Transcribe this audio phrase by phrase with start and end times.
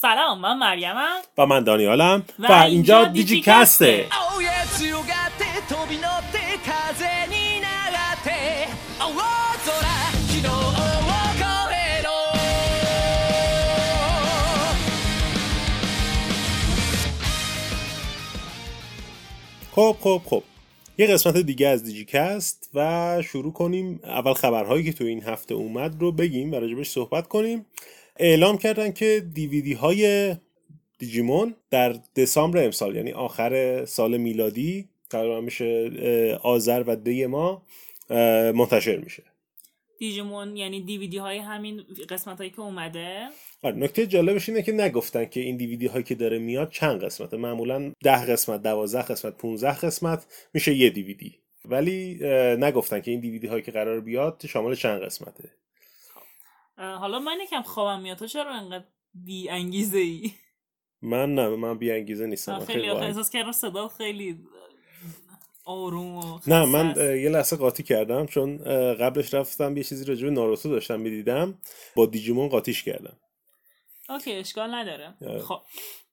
[0.00, 1.18] سلام من مریمم.
[1.38, 2.22] و من دانیالم.
[2.38, 4.06] و, و اینجا دیجی کسته.
[19.72, 20.42] خب خب خب.
[20.98, 24.00] یه قسمت دیگه از دیجیکست و شروع کنیم.
[24.04, 27.66] اول خبرهایی که تو این هفته اومد رو بگیم و راجبش صحبت کنیم.
[28.18, 30.34] اعلام کردن که دیویدی های
[30.98, 35.90] دیجیمون در دسامبر امسال یعنی آخر سال میلادی تقریبا میشه
[36.42, 37.62] آذر و دی ما
[38.54, 39.22] منتشر میشه.
[39.98, 43.28] دیجیمون یعنی دیویدی های همین قسمت هایی که اومده؟
[43.62, 47.36] آره نکته جالبش اینه که نگفتن که این دیویدی هایی که داره میاد چند قسمته.
[47.36, 51.38] معمولا ده قسمت دوازده قسمت 15 قسمت میشه یه دیویدی.
[51.64, 52.18] ولی
[52.60, 55.50] نگفتن که این دیویدی هایی که قرار بیاد شامل چند قسمته.
[56.78, 58.18] حالا من یکم خوابم میاد.
[58.18, 60.30] تو چرا انقدر بی انگیزه ای
[61.02, 64.38] من نه من بی انگیزه نیستم خیلی خیلی احساس کردم صدا خیلی
[65.64, 68.56] آروم و نه من یه لحظه قاطی کردم چون
[68.94, 71.58] قبلش رفتم یه چیزی راجع به ناروتو داشتم می‌دیدم.
[71.96, 73.16] با دیجیمون قاطیش کردم.
[74.08, 75.14] اوکی اشکال نداره.
[75.40, 75.60] خب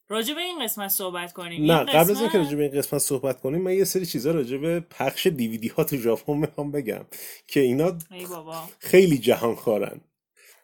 [0.07, 1.65] راجع به این قسمت صحبت کنیم.
[1.71, 4.05] نه این قبل از قسمت- اینکه راجع به این قسمت صحبت کنیم من یه سری
[4.05, 7.05] چیزا راجع به پخش دیویدی ها تو ژاپن می‌خوام بگم
[7.47, 8.63] که اینا ای بابا.
[8.79, 10.01] خیلی جهان خارن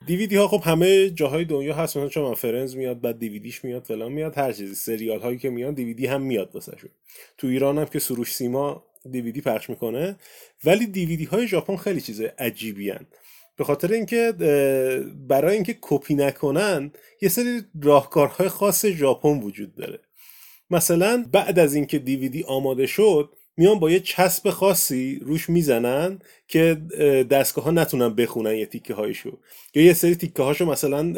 [0.06, 4.12] دیویدی ها خب همه جاهای دنیا هست مثلا چون فرنز میاد بعد دیویدیش میاد فلان
[4.12, 6.78] میاد هر چیزی سریال هایی که میاد دیویدی هم میاد واسه
[7.38, 10.16] تو ایران هم که سروش سیما دیویدی پخش می‌کنه
[10.66, 13.06] ولی دیویدی های ژاپن خیلی چیز عجیبی هن.
[13.56, 14.32] به خاطر اینکه
[15.28, 16.92] برای اینکه کپی نکنن
[17.22, 20.00] یه سری راهکارهای خاص ژاپن وجود داره
[20.70, 26.76] مثلا بعد از اینکه دیویدی آماده شد میان با یه چسب خاصی روش می‌زنن که
[27.32, 29.38] دستگاه ها نتونن بخونن یه تیکه هایشو
[29.76, 31.14] یا یه سری تیکه هاشو مثلا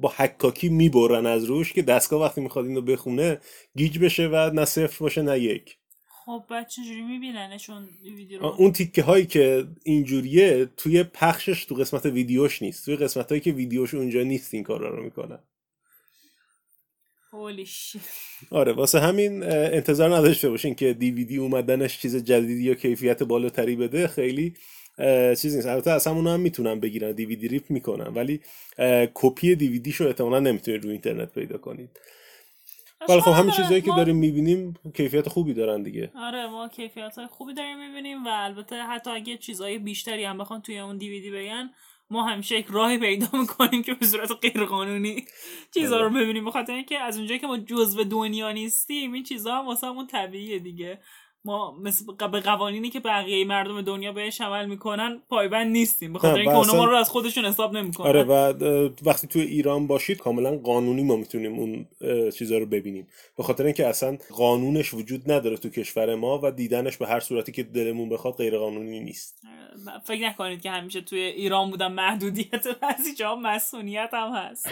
[0.00, 3.38] با حکاکی می‌برن از روش که دستگاه وقتی می‌خواد اینو بخونه
[3.76, 5.76] گیج بشه و نه صفر باشه نه یک.
[6.24, 11.74] خب بعد چجوری میبیننشون ویدیو رو؟ آه، اون تیکه هایی که اینجوریه توی پخشش تو
[11.74, 12.84] قسمت ویدیوش نیست.
[12.84, 15.38] توی قسمت هایی که ویدیوش اونجا نیست این کارا رو می‌کنن.
[18.50, 24.08] آره واسه همین انتظار نداشته باشین که دیویدی اومدنش چیز جدیدی یا کیفیت بالاتری بده
[24.08, 24.54] خیلی
[25.42, 25.66] چیز نیست.
[25.66, 28.40] البته از همون هم می‌تونن بگیرن دیویدی ریپ می‌کنن ولی
[29.14, 31.90] کپی دیویدیشو احتمالا نمی‌تونید رو اینترنت پیدا کنید.
[33.08, 33.62] ولی خب همین نداره.
[33.62, 36.10] چیزایی که ما- داریم می‌بینیم کیفیت خوبی دارن دیگه.
[36.16, 40.62] آره ما کیفیت های خوبی داریم می‌بینیم و البته حتی اگه چیزهای بیشتری هم بخوان
[40.62, 41.70] توی اون دیویدی بگن
[42.12, 45.24] ما همیشه یک راهی پیدا می‌کنیم که به صورت غیرقانونی
[45.74, 46.10] چیزها رو.
[46.10, 50.06] ببینیم بخاطر اینکه از اونجایی که ما جزو دنیا نیستیم این چیزها هم واسه همون
[50.06, 50.98] طبیعیه دیگه
[51.44, 56.12] ما مثل به قوانینی که بقیه مردم دنیا بهش عمل می‌کنن پایبند نیستیم.
[56.12, 58.08] بخاطر اینکه اونا ما رو از خودشون حساب نمی‌کنن.
[58.08, 58.52] آره و
[59.02, 61.86] وقتی توی ایران باشید کاملا قانونی ما می‌تونیم اون
[62.30, 63.08] چیزا رو ببینیم.
[63.36, 67.52] به خاطر اینکه اصلا قانونش وجود نداره تو کشور ما و دیدنش به هر صورتی
[67.52, 69.42] که دلمون بخواد غیر قانونی نیست
[70.04, 74.68] فکر نکنید که همیشه توی ایران بودن محدودیت بعضی جا مسئولیت هم هست.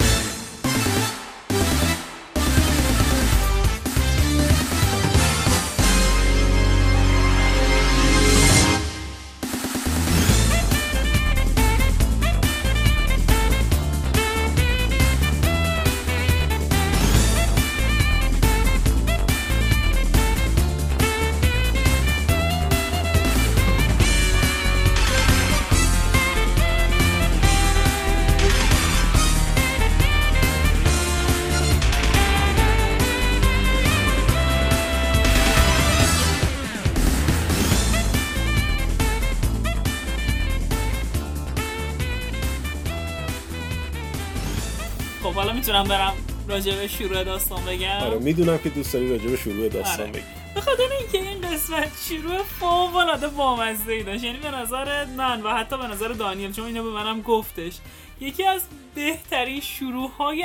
[45.82, 46.14] می‌تونم برم
[46.48, 50.12] راجع به شروع داستان بگم؟ آره می‌دونم که دوست داری راجع به شروع داستان آره.
[50.12, 50.24] بگی.
[50.54, 54.24] به خاطر اینکه این قسمت شروع فوق العاده بامزه ای داشت.
[54.24, 57.78] یعنی به نظر من و حتی به نظر دانیل چون اینو به منم گفتش
[58.20, 58.62] یکی از
[58.94, 60.44] بهترین شروع های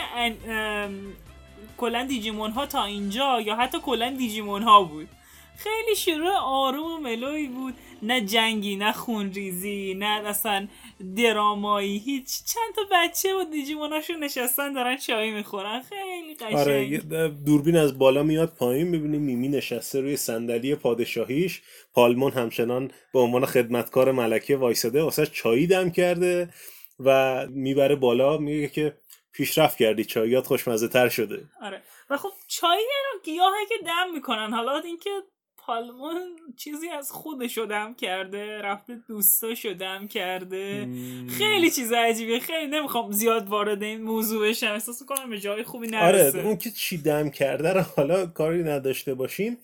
[1.77, 5.09] کلا دیجیمون ها تا اینجا یا حتی کلا دیجیمون ها بود.
[5.57, 7.73] خیلی شروع آروم و ملوی بود.
[8.01, 10.67] نه جنگی نه خونریزی نه اصلا
[11.17, 11.97] درامایی.
[11.97, 12.27] هیچ.
[12.27, 15.81] چند تا بچه و دیجیموناشون نشستن دارن چای می‌خورن.
[15.81, 16.55] خیلی قشنگ.
[16.55, 21.61] آره دوربین از بالا میاد پایین می‌بینیم میمی نشسته روی صندلی پادشاهیش.
[21.93, 26.49] پالمون همچنان به عنوان خدمتکار ملکه وایساده واسه چایی دم کرده
[26.99, 28.97] و می‌بره بالا میگه که
[29.31, 31.43] پیشرفت کردی چایات خوشمزه تر شده.
[31.61, 31.81] آره.
[32.09, 34.53] و خب چای رو گیاهی که دم می‌کنن.
[34.53, 35.09] حالا اینکه
[35.65, 40.89] پالمون چیزی از خودش شدم کرده رفته دوستا شدم کرده.
[41.37, 44.71] خیلی چیز عجیبه خیلی نمی‌خوام زیاد وارد این موضوع بشم.
[44.71, 46.39] احساس کنم به جای خوبی آره نرسه.
[46.39, 49.57] اون که چی دم کرده رو حالا کاری نداشته باشیم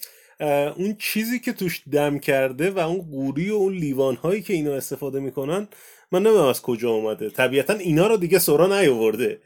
[0.77, 4.74] اون چیزی که توش دم کرده و اون قوری و اون لیوان هایی که اینا
[4.74, 5.68] استفاده می‌کنن
[6.12, 7.30] من نمی‌دونم از کجا اومده.
[7.30, 9.42] طبیعتا اینا رو دیگه سورا نیاورده.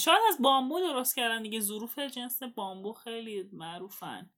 [0.00, 1.60] شاید از بامبو درست کردن دیگه.
[1.60, 4.30] ظروف جنس بامبو خیلی معروفن.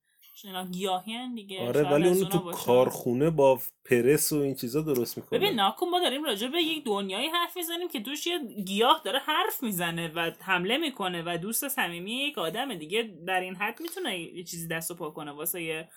[1.34, 2.58] دیگه آره ولی اونو اونا تو باشه.
[2.64, 6.84] کارخونه با پرس و این چیزا درست ببین می‌کنن ناکن ما داریم راجع به یک
[6.84, 11.68] دنیایی حرف می‌زنیم که توش یه گیاه داره حرف می‌زنه و حمله می‌کنه و دوست
[11.68, 15.62] صمیمی یک آدمه دیگه در این حد می‌تونه یه چیزی دست و پا کنه واسه
[15.62, 15.88] یه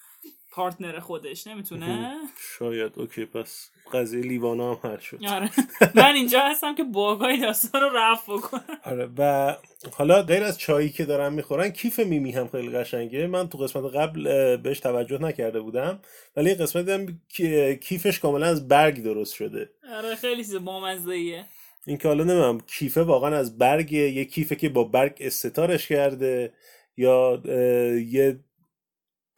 [0.52, 2.16] پارتنر خودش نمی‌تونه؟
[2.58, 5.20] شاید اوکی پس قضیه لیوانا هم حل شد.
[5.28, 5.50] آره.
[5.96, 8.64] من اینجا هستم که باگای داستان رو رفع بکنم.
[8.84, 9.56] آره و
[9.92, 13.28] حالا غیر از چایی که دارن می‌خورن کیف میمی هم خیلی قشنگه.
[13.28, 16.00] من تو قسمت قبل بهش توجه نکرده بودم
[16.36, 19.70] ولی این قسمت کی- کیفش کاملا از برگ درست شده.
[19.98, 21.46] آره خیلی چیز بامزه
[21.88, 26.54] این که حالا نمیم کیفه واقعا از برگ یه کیفه که با برگ استتارش کرده
[26.98, 27.42] یا
[28.08, 28.40] یه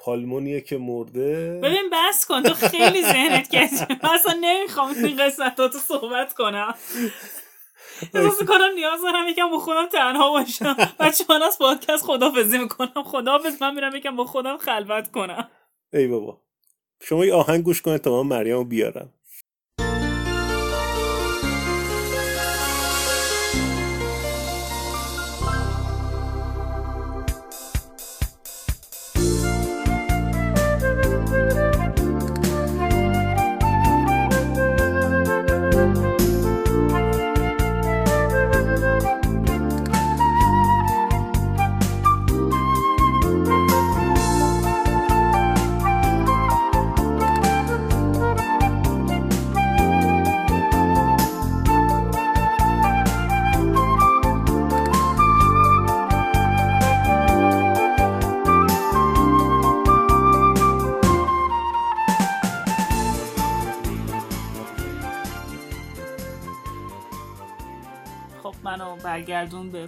[0.03, 1.59] پالمونیه که مرده.
[1.63, 2.43] ببین بس کن.
[2.43, 3.55] تو خیلی ذهنت
[4.03, 6.75] من اصلا نمی‌خوام این قسمتاتو صحبت کنم.
[8.13, 10.75] احساس کنم نیاز دارم یکم با خودم تنها باشم.
[10.99, 13.03] بچه من از پادکست خدافزی می‌کنم.
[13.03, 15.49] خدافز من میرم یکم با خودم خلوت کنم.
[15.93, 16.41] ای بابا.
[17.01, 19.09] شما یه آهنگ گوش کنید تا من مریم رو بیارم.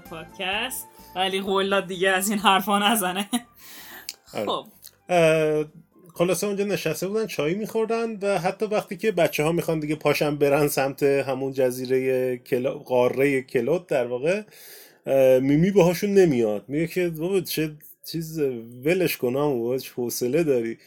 [0.09, 0.87] پادکست.
[1.15, 3.29] ولی قول دیگه از این حرفا نزنه.
[4.33, 4.45] آره.
[4.45, 4.65] خب.
[6.13, 10.35] خلاصه اونجا نشسته بودن چای میخوردن و حتی وقتی که بچه ها می‌خوان دیگه پاشن
[10.35, 12.73] برن سمت همون جزیره کلا...
[12.73, 14.41] قاره کلوت در واقع
[15.39, 16.65] میمی باهاشون نمیاد.
[16.67, 17.71] میگه که بابا چه
[18.11, 18.39] چیز
[18.85, 20.77] ولش کنم چه حوصله داری.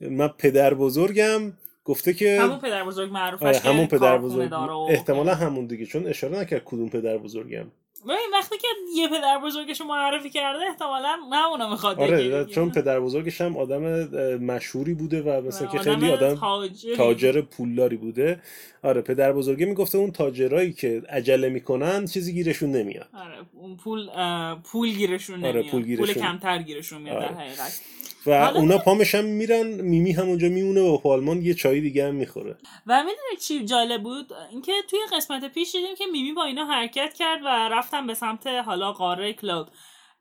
[0.00, 1.52] من پدر بزرگم
[1.84, 4.52] گفته که همون پدر بزرگ معروفش آره همون پدر بزرگ.
[4.90, 7.66] احتمالا همون دیگه چون اشاره نکرد کدوم پدر بزرگم.
[8.06, 12.44] ببین وقتی که یه پدر بزرگش رو معرفی کرده احتمالا همونو می‌خواد آره.
[12.44, 13.80] چون پدر بزرگش هم آدم
[14.36, 16.96] مشهوری بوده و مثلا که آدم خیلی آدم تاجری.
[16.96, 18.40] تاجر پولداری بوده
[18.86, 23.08] آره پدر بزرگه می‌گفته اون تاجرایی که عجله می‌کنن چیزی گیرشون نمیاد.
[23.14, 24.10] آره اون پول
[24.54, 25.70] پول گیرشون آره، نمیاد.
[25.70, 27.36] پول گیرشون- کمتر گیرشون میاد در آره.
[27.36, 27.80] حقیقت
[28.26, 32.56] و اونا پامشم میرن میمی همونجا میمونه با پالمان یه چای دیگه هم می‌خوره.
[32.86, 37.14] و می‌دونی چی جالب بود؟ اینکه توی قسمت پیش دیدیم که میمی با اینا حرکت
[37.18, 39.70] کرد و رفتن به سمت حالا قاره کلود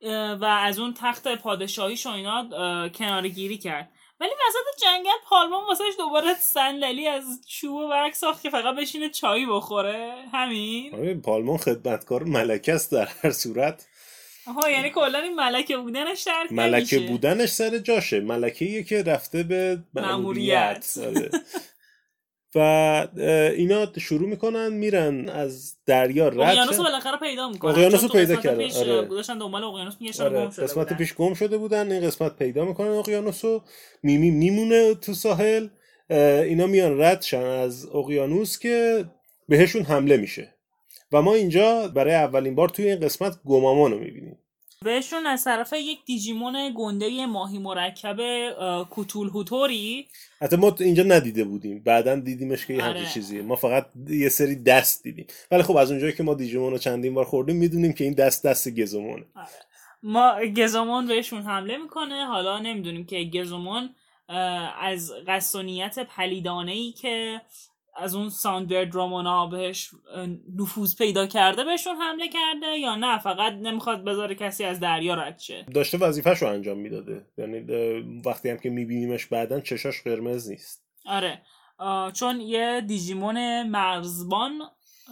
[0.02, 3.90] اه، و از اون تخت پادشاهیش و اینا اه، کناره گیری کرد.
[4.20, 9.10] ولی وسط جنگل پالمان واسهش دوباره صندلی از چوب و برگ ساخت که فقط بشینه
[9.10, 10.14] چایی بخوره.
[10.34, 10.96] همین.
[10.96, 13.88] آره پالمان خدمتکار ملکه است در هر صورت.
[14.48, 17.12] آها یعنی کلا این ملکه بودنش درک ملکه نمیشه.
[17.12, 18.20] بودنش سر جاشه.
[18.20, 20.86] ملکه که رفته به مأموریت.
[22.56, 22.60] و
[23.56, 27.72] اینا شروع می‌کنن میرن از دریا رد اقیانوس بالاخره پیدا می‌کنن.
[27.72, 29.02] اقیانوس رو پیدا کردن، پیش آره.
[29.02, 30.46] داشتن دنبال اقیانوس میگشتن آره.
[30.46, 30.98] گم شده قسمت بودن.
[30.98, 33.62] پیش گم شده بودن این قسمت پیدا می‌کنن اقیانوس رو.
[34.04, 35.68] میمی میمونه تو ساحل.
[36.10, 39.06] اینا میان رد شن از اقیانوس که
[39.50, 40.54] بهشون حمله میشه.
[41.12, 44.38] و ما اینجا برای اولین بار توی این قسمت گمامان رو می‌بینیم.
[44.86, 50.08] بهشون از طرف یک دیجیمون گنده ماهی مرکب اه، کوتول هوتوری.
[50.42, 51.80] حتی ما اینجا ندیده بودیم.
[51.80, 53.06] بعدا دیدیمش که یه آره.
[53.14, 53.42] چیزیه.
[53.42, 55.28] ما فقط یه سری دست دیدیم.
[55.52, 58.46] ولی خب از اونجایی که ما دیجیمون رو چندین بار خوردیم می‌دونیم که این دست
[58.46, 59.26] دست گزومونه
[60.04, 62.26] ما گزومون بهشون حمله می‌کنه.
[62.26, 63.90] حالا نمی‌دونیم که گزومون
[64.30, 67.42] اه، از قصونیت پلیدانه ای که
[67.96, 69.90] از اون ساندبرد رومانا بهش
[70.56, 75.40] نفوذ پیدا کرده بهشون حمله کرده یا نه؟ فقط نمی‌خواد بذاره کسی از دریا رد
[75.40, 75.66] شه.
[75.74, 77.26] داشته وظیفهش رو انجام می‌داده.
[77.38, 77.60] یعنی
[78.26, 80.86] وقتی هم که میبینیمش بعدا چشاش قرمز نیست.
[81.06, 81.42] آره.
[82.14, 84.62] چون یه دیجیمون مرزبان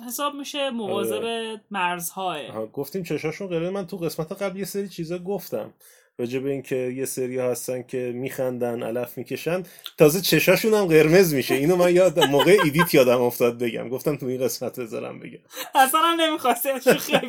[0.07, 2.47] حساب میشه مواظب مرزهای.
[2.47, 3.69] آها، گفتیم چشاشون قرمز.
[3.71, 5.73] من تو قسمت قبل یه سری چیزا گفتم.
[6.17, 9.63] راجع به اینکه یه سری هستن که میخندن علف می‌کشن.
[9.97, 11.55] تازه چشاشون هم قرمز میشه.
[11.55, 13.89] اینو من یاد موقع ایدیت یادم افتاد بگم.
[13.89, 15.39] گفتم تو این قسمت بذارم بگم.
[15.75, 16.01] اصلا
[16.43, 17.19] از شوخی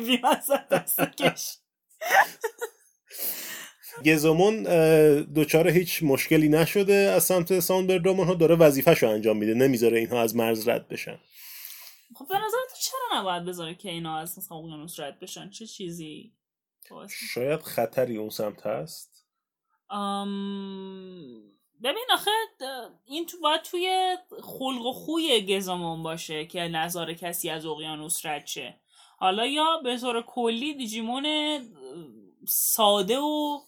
[1.17, 1.57] کش.
[4.05, 4.63] گزومون
[5.23, 6.93] دوچار هیچ مشکلی نشده.
[6.93, 9.53] از سمت ساوندبردامون ها داره وظیفهشو انجام میده.
[9.53, 11.19] نمی‌ذاره اینها از مرز رد بشن.
[12.15, 15.65] خب به نظر تو چرا نباید بذاره که اینا از مثلا اقیانوس رد بشن؟ چه
[15.65, 16.31] چیزی؟
[17.09, 19.25] شاید خطری اون سمت هست؟
[19.89, 22.31] آم، ببین آخه
[23.05, 28.45] این تو باید توی خلق و خوی گزامون باشه که نظر کسی از اقیانوس رد
[28.45, 28.79] شه.
[29.17, 31.59] حالا یا به طور کلی دیجیمون
[32.47, 33.59] ساده و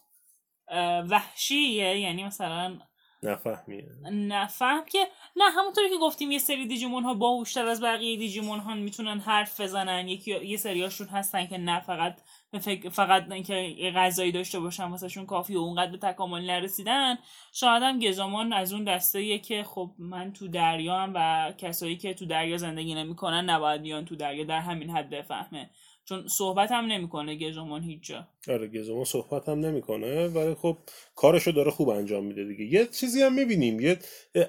[1.10, 2.80] وحشیه یعنی مثلا
[3.24, 3.90] نفهمیه.
[4.12, 8.74] نفهم که نه همونطوری که گفتیم یه سری دیجیمون ها باهوشتر از بقیه دیجیمون ها
[8.74, 12.22] می‌تونن حرف بزنن یکی یه سریاشون هستن که نه فقط
[12.54, 17.18] فکر- فقط اینکه یه غذایی داشته باشن واسهشون کافی و اونقدر به تکامل نرسیدن
[17.54, 22.14] شاید هم گزامان از اون دسته که خب من تو دریا هم و کسایی که
[22.14, 25.70] تو دریا زندگی نمی‌کنن نباید بیان تو دریا در همین حد بفهمه.
[26.10, 28.28] چون صحبت هم نمی‌کنه گزامان هیچ جا.
[28.50, 30.78] آره گزومون صحبت هم نمی‌کنه ولی خب
[31.16, 32.66] کارشو داره خوب انجام میده دیگه.
[32.66, 34.00] یه چیزی هم می‌بینیم یه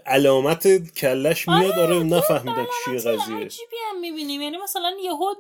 [0.07, 4.41] علامت کلش میاد داره نفهمیدن چیه قضیه عجیبی هم می‌بینیم.
[4.41, 5.35] یعنی مثلا یهو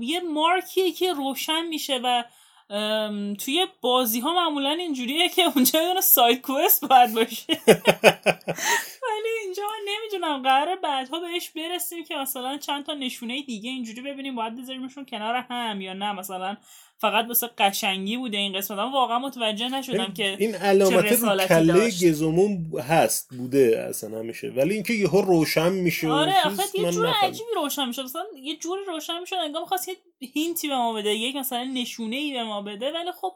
[0.00, 2.24] یه مارکیه که روشن میشه و
[2.70, 7.52] ام، توی بازی ها معمولا اینجوریه که اونجا یه دونه ساید کوست باید باشه.
[9.04, 9.92] ولی اینجا من
[10.34, 14.34] نمی‌دونم قراره بعدها بهش برسیم که مثلا چند تا نشونه دیگه اینجوری ببینیم.
[14.34, 16.12] باید بذاریمشون کنار هم یا نه.
[16.12, 16.56] مثلا
[16.98, 18.78] فقط واسه قشنگی بوده این قسمت.
[18.78, 22.04] من واقعا متوجه نشدم که این علامت رو کله داشت.
[22.04, 24.48] گزومون هست بوده اصلا همیشه.
[24.48, 27.06] ولی اینکه یهو روشن میشه آره آخه یه جور.
[27.22, 29.96] عجیبی روشن می‌شد مثلا یه جوری روشن می‌شد انگار می‌خواست یه
[30.34, 32.92] هینتی به ما بده یک مثلا نشونه ای به ما بده.
[32.92, 33.32] ولی خب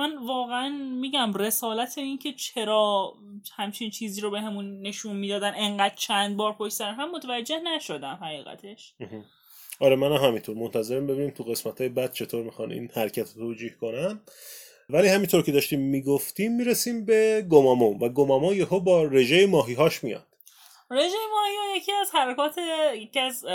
[0.00, 0.68] من واقعا
[1.00, 3.12] میگم رسالت این که چرا
[3.56, 8.18] همچین چیزی رو به همون نشون می‌دادن انقدر چند بار پشت سر هم متوجه نشدم
[8.22, 8.94] حقیقتش.
[9.80, 10.56] آره من هم همینطور.
[10.56, 14.20] منتظرم ببینیم تو قسمت های بعد چطور می‌خوان این حرکت رو توجیه کنن.
[14.90, 20.26] ولی همینطور که داشتیم می‌گفتیم می‌رسیم به گمامون و گمامون یهو با رژه ماهیهاش میاد.
[20.90, 22.58] رژه ماهی یکی از حرکات
[22.94, 23.46] یکی از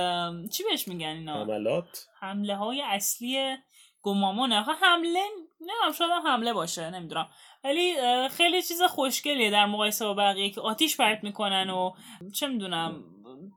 [0.51, 3.55] چی بهش میگن اینا؟ عملات حمله های اصلی
[4.01, 5.19] گمامونه آخه حمله
[5.59, 7.27] نمی‌دونم شاید حمله باشه نمی‌دونم.
[7.63, 7.93] ولی
[8.29, 11.91] خیلی چیز خوشگلیه در مقایسه با بقیه که آتیش پرت می‌کنن و
[12.33, 13.03] چه می‌دونم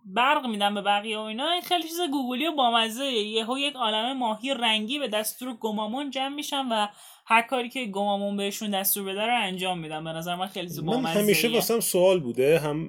[0.04, 1.50] برق میدن به بقیه و اینا.
[1.50, 6.34] این خیلی چیز گوگلی و بامزه یهو یک عالم ماهی رنگی به دستور گمامون جمع
[6.34, 6.86] میشن و
[7.26, 10.04] هر کاری که گمامون بهشون دستور بده رو انجام میدن.
[10.04, 12.58] به نظر من خیلی من همیشه واسم سوال بوده.
[12.58, 12.86] هم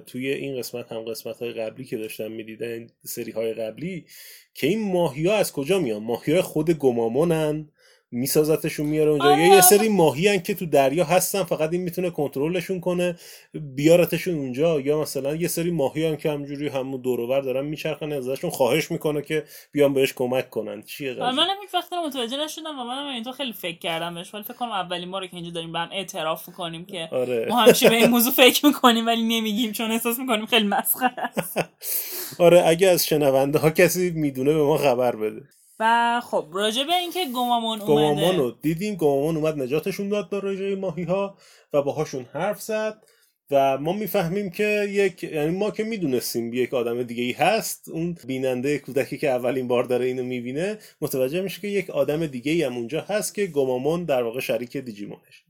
[0.00, 4.06] توی این قسمت هم قسمت های قبلی که داشتم می‌دیدن سری های قبلی
[4.54, 7.70] که این ماهی ها از کجا میان؟ ماهی های خود گمامونن؟
[8.10, 9.24] میسازتشون میاره اونجا.
[9.24, 9.60] آره، یا یه آره.
[9.60, 13.16] سری ماهی هن که تو دریا هستن فقط این می‌تونه کنترلشون کنه
[13.54, 14.80] بیارتشون اونجا.
[14.80, 19.22] یا مثلا یه سری ماهی هم که همجوری همون دورور دارن میچرخن ازشون خواهش می‌کنه
[19.22, 20.82] که بیان بهش کمک کنن.
[20.82, 24.34] چیه آره، قضیه منم هیچ وقت متوجه نشدم و منم اینطور خیلی فکر کردم بهش.
[24.34, 27.46] ولی فکر کنم اولین باره که اینجا داریم به هم اعتراف می‌کنیم که آره.
[27.48, 31.58] ما همیشه به این موضوع فکر می‌کنیم ولی نمیگیم چون احساس می‌کنیم خیلی مسخره است.
[32.46, 35.42] آره اگه از شنونده ها کسی می‌دونه به ما خبر بده.
[35.80, 38.36] و خب راجع به اینکه گمامون گمامان اومده.
[38.36, 41.36] رو دیدیم گمامان اومد نجاتشون داد با رژه ماهی ها
[41.72, 43.02] و باهاشون حرف زد
[43.50, 48.16] و ما می‌فهمیم که یک یعنی ما که می‌دونستیم یک آدم دیگه ای هست اون
[48.26, 52.62] بیننده کودکی که اولین بار داره اینو می‌بینه متوجه میشه که یک آدم دیگه ای
[52.62, 55.44] هم اونجا هست که گمامون در واقع شریک دیجیمونش.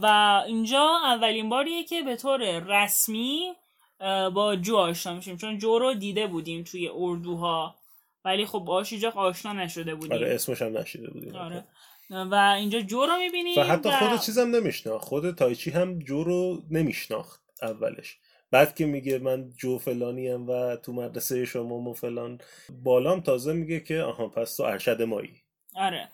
[0.00, 0.06] و
[0.46, 3.52] اینجا اولین باریه که به طور رسمی
[4.34, 5.36] با جو آشنا میشیم.
[5.36, 7.74] چون جو رو دیده بودیم توی اردوها.
[8.24, 10.16] ولی خب باش اینجا آشنا نشده بودیم.
[10.16, 11.36] آره اسمش هم نشیده بودیم.
[11.36, 11.64] آره.
[12.10, 15.04] و اینجا جو رو می‌بینیم و حتی خود چیزم نمیشناخت.
[15.04, 18.18] خود تایچی هم جو رو نمیشناخت اولش.
[18.50, 22.40] بعد که میگه من جو فلانیم و تو مدرسه شما و فلان
[22.84, 25.42] بالام تازه میگه که آها پس تو ارشد مایی.
[25.74, 26.08] آره.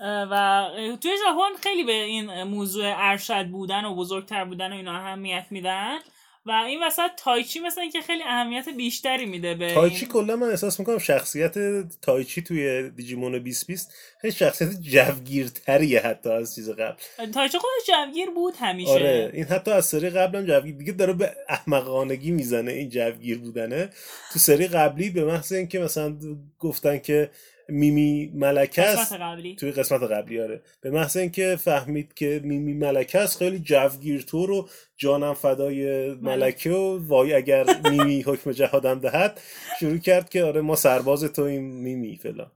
[0.00, 0.66] و
[1.02, 5.98] توی ژاپن خیلی به این موضوع ارشد بودن و بزرگتر بودن و اینا اهمیت میدن.
[6.46, 10.80] و این وسط تایچی مثلا که خیلی اهمیت بیشتری میده به تایچی کلا من احساس
[10.80, 11.54] می‌کنم شخصیت
[12.00, 16.94] تایچی توی دیجیمون 2020 خیلی شخصیت جوگیرتریه حتی از چیز قبل.
[17.34, 18.90] تایچی خودش جوگیر بود همیشه.
[18.90, 23.90] آره این حتی از سری قبلم جوگیر دیگه داره به احمقانگی می‌زنه این جوگیر بودنه.
[24.32, 26.16] تو سری قبلی به محض اینکه مثلا
[26.58, 27.30] گفتن که
[27.68, 28.98] میمی ملکه است.
[29.12, 29.56] قسمت قبلی.
[29.56, 30.62] توی قسمت قبلی آره.
[30.80, 36.70] به محض اینکه فهمید که میمی ملکه است خیلی جوگیرتور و جانم فدای ملکه.
[36.70, 39.40] و وای اگر میمی حکم جهادم دهد
[39.80, 42.50] شروع کرد که آره ما سرباز تویم میمی فلان.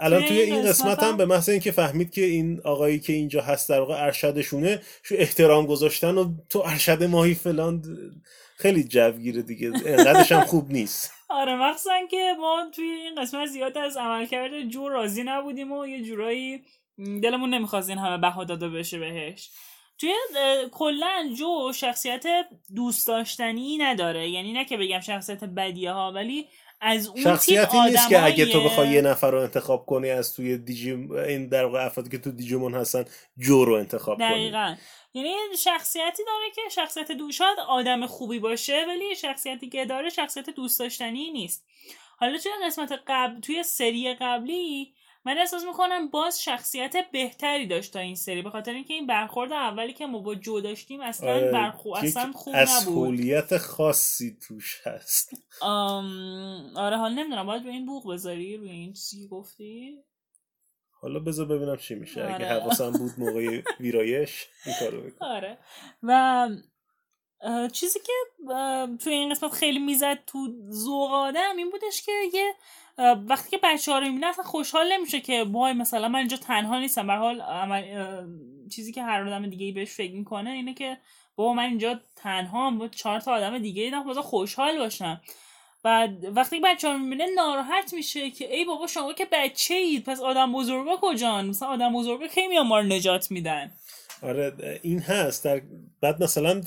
[0.00, 3.40] الان توی این این قسمت هم- به محض اینکه فهمید که این آقایی که اینجا
[3.42, 7.82] هست در واقع ارشدشونه شو احترام گذاشتن و تو ارشد ماهی فلان
[8.56, 9.72] خیلی جوگیره دیگه.
[9.86, 11.10] انقدرش هم خوب نیست.
[11.30, 16.02] آره مخصوصا که ما توی این قسمت زیاد از عملکرد جو راضی نبودیم و یه
[16.02, 16.62] جورایی
[17.22, 19.50] دلمون نمی‌خواست این همه بها داده بشه بهش.
[19.98, 20.12] توی
[20.72, 22.26] کلا جو شخصیت
[22.74, 24.28] دوست داشتنی نداره.
[24.28, 26.48] یعنی نه که بگم شخصیت بدیه ها ولی
[26.80, 30.34] از اون شخصیتی تیپ نیست که اگه تو بخوای یه نفر رو انتخاب کنی از
[30.36, 30.92] توی دیجی
[31.28, 33.04] این در واقع افرادی که تو دیجیمون هستن
[33.38, 34.28] جو رو انتخاب کنی.
[34.28, 34.74] دقیقا.
[35.14, 40.50] یعنی شخصیتی داره که شخصیت دو شاید آدم خوبی باشه ولی شخصیتی که داره شخصیت
[40.50, 41.66] دوست داشتنی نیست.
[42.18, 47.98] حالا توی قسمت قبل توی سری قبلی من احساس می‌کنم باز شخصیت بهتری داشت تا
[47.98, 51.50] این سری به خاطر اینکه این برخورد اولی که ما با جو داشتیم اصلا آره،
[51.50, 51.94] برخو...
[51.96, 52.68] اصلا خوب نبود.
[52.68, 55.30] اسهولیت خاصی توش هست.
[55.60, 56.72] آم...
[56.76, 59.98] آره حالا نمی‌دونم باید روی این بوق بذاری روی این چیزی گفتی؟
[61.00, 62.24] حالا بذار ببینم چی میشه.
[62.24, 62.46] اگه آره.
[62.46, 65.28] حواسم بود موقع ویرایش این کارو بکنم.
[65.28, 65.58] آره.
[66.02, 66.48] و
[67.72, 68.12] چیزی که
[69.04, 72.54] توی این قسمت خیلی می‌زد تو ذوق آدم این بودش که یه
[73.28, 76.78] وقتی که بچه ها رو می‌بینه اصلا خوشحال نمیشه که وای مثلا من اینجا تنها
[76.78, 77.06] نیستم.
[77.06, 77.42] به حال
[78.72, 80.98] چیزی که هر آدم دیگه ای بهش فکر می‌کنه اینه که
[81.36, 85.20] بابا من اینجا تنها هم چهار تا آدم دیگه دیدم خدا خوشحال باشم.
[85.84, 90.20] و وقتی بچه ها می‌بینه ناراحت میشه که ای بابا شما که بچه اید پس
[90.20, 93.72] آدم بزرگا کجان؟ مثلا آدم بزرگا کی میان ما رو نجات میدن؟
[94.22, 95.44] آره این هست.
[95.44, 95.62] در
[96.00, 96.60] بعد مثلا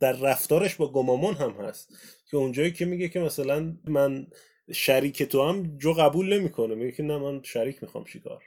[0.00, 1.94] در رفتارش با گمامون هم هست.
[2.30, 4.26] که اونجایی که میگه که مثلا من
[4.72, 6.74] شریک تو هم جو قبول نمی‌کنه.
[6.74, 8.42] میگه که نه من شریک می‌خوام چیکار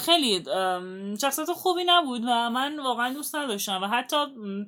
[0.00, 0.44] خیلی
[1.20, 3.82] شخصیت خوبی نبود و من واقعا دوست نداشتم.
[3.82, 4.16] و حتی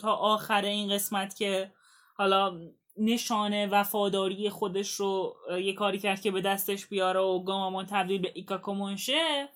[0.00, 1.70] تا آخر این قسمت که
[2.14, 2.60] حالا
[2.96, 8.32] نشانه وفاداری خودش رو یه کاری کرد که به دستش بیاره و گامامون تبدیل به
[8.34, 9.48] ایکاکومون شه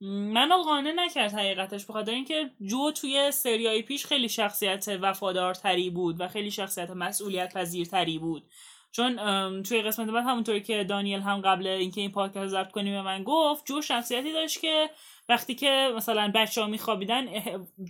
[0.00, 6.20] م، منو قانع نکرد حقیقتش بخاطر اینکه جو توی سریای پیش خیلی شخصیت وفادارتری بود
[6.20, 8.44] و خیلی شخصیت مسئولیت پذیرتری بود.
[8.92, 9.16] چون
[9.62, 13.02] توی قسمت بعد همونطوری که دانیل هم قبل اینکه این پادکست رو ضبط کنیم به
[13.02, 14.90] من گفت جو شخصیتی داشت که
[15.28, 17.26] وقتی که مثلا بچه ها میخوابیدن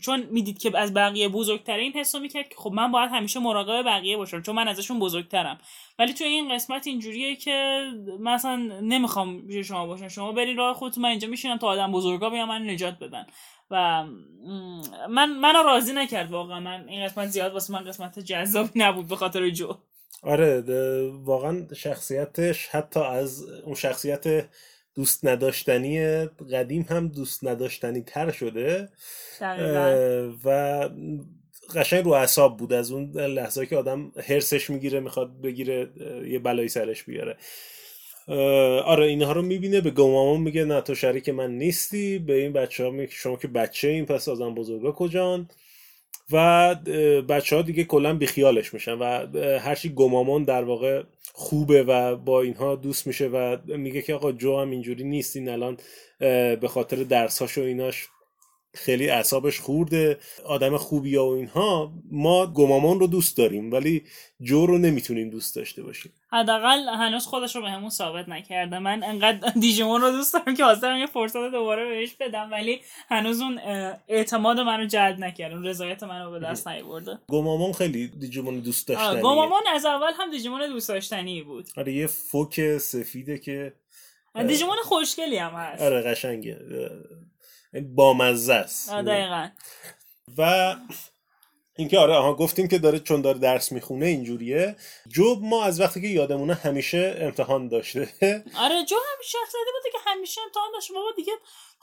[0.03, 3.41] چون می‌دید که از بقیه بزرگتره این حس رو می‌کرد که خب من باید همیشه
[3.41, 5.59] مراقب بقیه باشم چون من ازشون بزرگترم.
[5.99, 7.87] ولی توی این قسمت اینجوریه که
[8.21, 10.09] مثلا نمی‌خوام پیش شما باشم.
[10.09, 13.27] شما برین راه خودتون من اینجا میشینم تا آدم بزرگا بیان من نجات بدن.
[13.71, 14.05] و
[15.11, 16.61] من منو راضی نکرد واقعا.
[16.61, 19.75] من این قسمت زیاد واسه من قسمت جذابی نبود به خاطر جو.
[20.23, 20.65] آره
[21.25, 24.49] واقعا شخصیتش حتی از اون شخصیت
[24.95, 28.89] دوست نداشتنی قدیم هم دوست نداشتنی تر شده.
[30.45, 30.89] و
[31.75, 32.73] قشنگ رو اعصاب بود.
[32.73, 35.91] از اون لحظه که آدم هرسش می‌گیره می‌خواد بگیره
[36.29, 37.37] یه بلایی سرش بیاره.
[38.85, 42.19] آره اینها رو می‌بینه به گمامون میگه نه تو شریک من نیستی.
[42.19, 45.49] به این بچه ها میگه شما که بچه این پس آدم بزرگا کجان؟
[46.31, 46.75] و
[47.29, 49.27] بچه ها دیگه کلا بیخیالش میشن و
[49.59, 54.61] هرچی گمامون در واقع خوبه و با اینها دوست میشه و میگه که آقا جو
[54.61, 55.77] هم اینجوری نیست این الان
[56.61, 58.09] به خاطر درساش و ایناش.
[58.75, 64.05] خیلی اعصابش خورده آدم خوبی و اینها ما گمامون رو دوست داریم ولی
[64.41, 66.13] جو رو نمی‌تونیم دوست داشته باشیم.
[66.33, 68.79] حداقل هنوز خودش رو بهمون ثابت نکرده.
[68.79, 73.41] من انقدر دیجیمون رو دوست دارم که حاضرم یه فرصت دوباره بهش بدم ولی هنوز
[73.41, 73.61] اون
[74.09, 77.19] اعتماد منو جلب نکرد اون رضایت منو به دست نیاورده.
[77.29, 81.69] گمامون خیلی دیجیمون دوست آه، داشتنیه گامامون از اول هم دیجیمون دوست داشتنی بود.
[81.77, 83.73] آره یه فوک سفیده که
[84.47, 85.83] دیجیمون خوشگلی هم هست.
[85.83, 86.59] آره قشنگه.
[87.81, 88.93] بامزه است.
[88.93, 89.49] دقیقا.
[90.39, 90.75] و
[91.77, 94.77] اینکه آره آها گفتیم که داره چون داره درس می‌خونه اینجوریه.
[95.09, 98.01] جو ما از وقتی که یادمونه همیشه امتحان داشته.
[98.59, 101.33] آره جو هم شخصیتی بوده که همیشه امتحان داشت بابا دیگه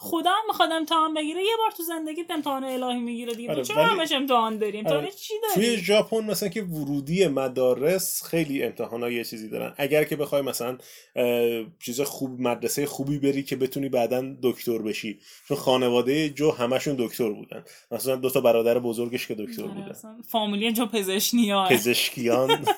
[0.01, 3.51] خدا هم می‌خواد امتحان بگیره یه بار تو زندگیت امتحان الهی می‌گیره دیگه.
[3.51, 8.23] آره، چرا ولی- همش امتحان داریم؟ آره، چی توی داری ژاپن مثلا که ورودی مدارس
[8.23, 9.73] خیلی امتحانای یه چیزی دارن.
[9.77, 10.77] اگر که بخوای مثلا
[11.79, 15.19] چیز خوب مدرسه خوبی بری که بتونی بعدا دکتر بشی.
[15.47, 17.63] چون خانواده جو همشون دکتر بودن.
[17.91, 19.95] مثلا دو تا برادر بزرگش که دکتر آره، بودن.
[20.27, 22.65] فامیلی جو پزشکی پزشکیان.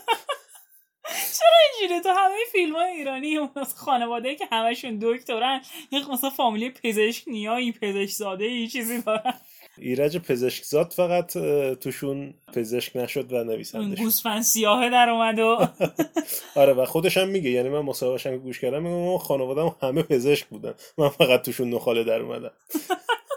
[1.79, 5.61] اینجوری تو همه فیلم های ایرانی خانواده که همشون دکترن
[5.91, 9.33] یه مثلا فامیلی پزشک نیایی پزشک زاده یه چیزی دارن.
[9.77, 15.39] ایرج پزشکزاد فقط اه، توشون پزشک نشد و اون نویسنده شد گوسفند سیاهه در اومد
[15.39, 15.67] و
[16.61, 20.03] آره و خودش هم میگه یعنی من مصاحبهش هم گوش کردم میگه ما خانوادم همه
[20.03, 20.73] پزشک بودن.
[20.97, 22.51] من فقط توشون نخاله در اومدم.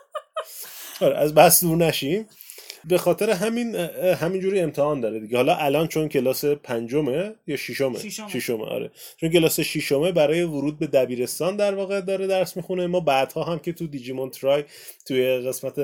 [1.00, 2.29] آره از بحث دور نشیم.
[2.88, 3.75] به خاطر همین
[4.20, 5.37] همینجوری امتحان داره دیگه.
[5.37, 8.64] حالا الان چون کلاس پنجمه یا ششمه؟ ششمه.
[8.64, 8.90] آره.
[9.16, 12.87] چون کلاس ششمه برای ورود به دبیرستان در واقع داره درس می‌خونه.
[12.87, 14.64] ما بعدها هم که تو دیجیمون ترای
[15.07, 15.77] توی قسمت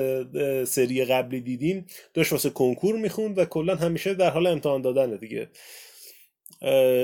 [0.65, 5.47] سری قبلی دیدیم داشت واسه کنکور می‌خوند و کلا همیشه در حال امتحان دادنه دیگه.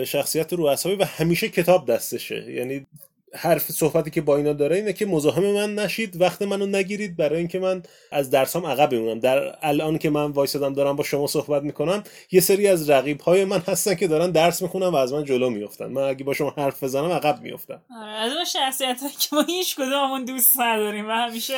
[0.06, 2.52] شخصیت رو اعصابی و همیشه کتاب دستشه.
[2.52, 2.86] یعنی
[3.34, 7.18] حرف صحبتی که با اینا داره اینه که مزاحم من نشید وقت منو نگیرید.
[7.18, 11.28] برای اینکه من از درسام عقب بمونم در الان که من وایسادم دارم با شما
[11.28, 15.14] صحبت می‌کنم یه سری از رقیب های من هستن که دارن درس می‌خونن و از
[15.14, 18.98] من جلو میفتن من اگه با شما حرف بزنم عقب میفتم آره از اون شخصیت
[19.20, 21.08] که ما هیچ کدوممون دوست نداریم.
[21.08, 21.54] و همیشه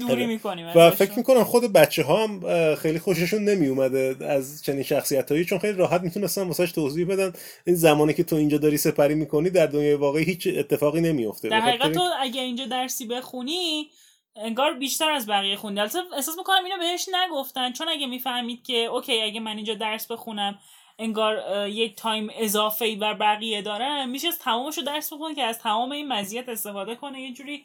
[0.00, 0.26] دوری.
[0.26, 5.32] می‌کنیم و فکر می‌کنم خود بچه ها هم خیلی خوششون نمی اومده از چنین شخصیت
[5.32, 7.32] هایی چون خیلی راحت می‌تونستن واسش توضیح بدن.
[7.66, 11.60] این زمانی که تو اینجا داری سپری می‌کنی در دنیای واقعی هیچ اتفاقی نمیفته در
[11.60, 13.90] حقیقت تو اگه اینجا درسی بخونی
[14.36, 15.80] انگار بیشتر از بقیه خوندی.
[15.80, 20.06] البته احساس می‌کنم اینو بهش نگفتن چون اگه می‌فهمید که OK اگه من اینجا درس
[20.06, 20.58] بخونم
[20.98, 25.42] انگار یک time اضافه ای بر بقیه دارم میشه از تمامش رو درس بخونه که
[25.42, 27.20] از تمام این مزیت استفاده کنه.
[27.20, 27.64] یه جوری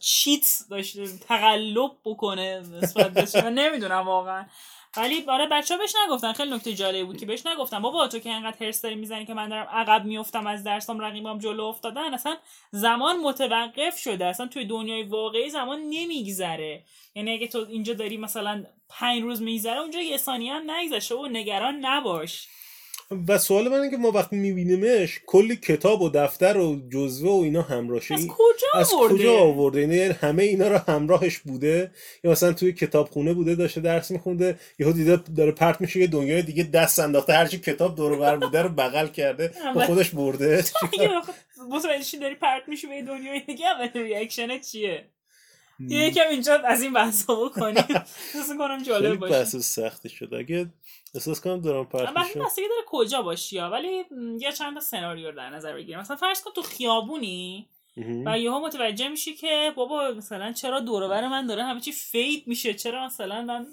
[0.00, 4.46] cheat داشته تقلب بکنه نسبت من نمی‌دونم واقعا.
[4.96, 6.32] ولی برای بچه ها بهش نگفتن.
[6.32, 7.82] خیلی نکته جالبی بود که بهش نگفتن.
[7.82, 11.38] بابا تو که انقدر حرص داری می‌زنی که من دارم عقب میفتم از درسام رقیبام
[11.38, 12.36] جلو افتادن اصلا
[12.70, 14.26] زمان متوقف شده.
[14.26, 16.84] اصلا توی دنیای واقعی زمان نمیگذره.
[17.14, 21.26] یعنی اگه تو اینجا داری مثلا پنج روز میگذره اونجا یه ثانیه هم نگذشه و
[21.26, 22.48] نگران نباش.
[23.28, 27.42] و سوال من اینه که ما وقتی میبینیمش کلی کتاب و دفتر و جزوه و
[27.42, 28.14] اینا همراهشه.
[28.14, 31.90] از کجا از آورده؟ کجا آورده؟ یعنی همه اینا رو همراهش بوده؟
[32.24, 36.42] یا مثلا توی کتابخونه بوده داشته درس میخونده یهو دیده داره پرت میشه یه دنیای
[36.42, 40.64] دیگه دست انداخته هرچی کتاب دور و بر بوده رو بغل کرده با خودش برده.
[42.02, 45.17] شی داری پرت میشی به دنیای دیگه اول reaction ت چیه؟ یه
[45.80, 47.84] یکم اینجا از این بحثا بکنیم.
[48.34, 49.32] حس کنم جالب باشه.
[49.32, 50.34] بحث سختی شد.
[50.34, 50.66] اگه
[51.14, 53.70] احساس کنم دارم پرت میشه بستگی داره کجا باشی ها.
[53.70, 54.04] ولی
[54.38, 55.98] یه چند تا سناریو رو در نظر بگیریم.
[55.98, 57.68] مثلا فرض کن تو خیابونی
[58.26, 62.74] و یهو متوجه میشی که بابا مثلا چرا دور من داره؟ همه چی fade میشه.
[62.74, 63.66] چرا مثلا من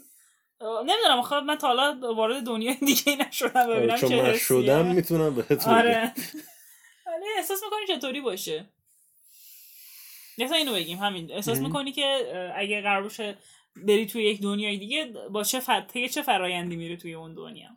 [0.62, 1.20] نمی‌دونم.
[1.20, 3.68] آخه من تا حالا وارد دنیای دیگه نشدم.
[3.70, 4.38] ببینم چون چه.
[4.38, 5.74] شدم می‌تونم بهت بگم.
[5.74, 6.14] آره
[7.08, 8.66] ولی احساس می‌کنی چطوری باشه؟
[10.38, 11.32] مثلا اینو بگیم همین.
[11.32, 11.60] احساس.
[11.60, 12.04] می‌کنی که
[12.56, 13.38] اگه قرار باشه
[13.76, 15.62] بری توی یک دنیای دیگه با چه.
[15.94, 17.70] طی چه فرایندی میره توی اون دنیا؟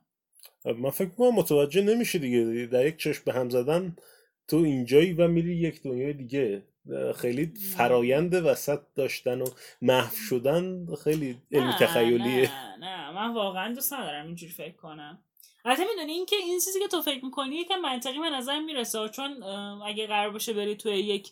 [0.64, 2.66] من فکر کنم متوجه نمیشه دیگه.
[2.66, 3.96] در یک چشم به هم زدن
[4.48, 6.62] تو اینجایی و میری یک دنیای دیگه.
[7.16, 9.46] خیلی فرایند وسط داشتن و
[9.82, 12.50] محو شدن خیلی علمی نه، تخیلیه.
[12.50, 13.10] نه نه.
[13.10, 15.18] من واقعا دوست ندارم اینجوری فکر کنم.
[15.64, 19.08] البته می‌دونی این که این چیزی که تو فکر می‌کنی یکم منطقی به نظر می‌رسه.
[19.08, 19.42] چون
[19.86, 21.30] اگه قرار باشه بری توی یک.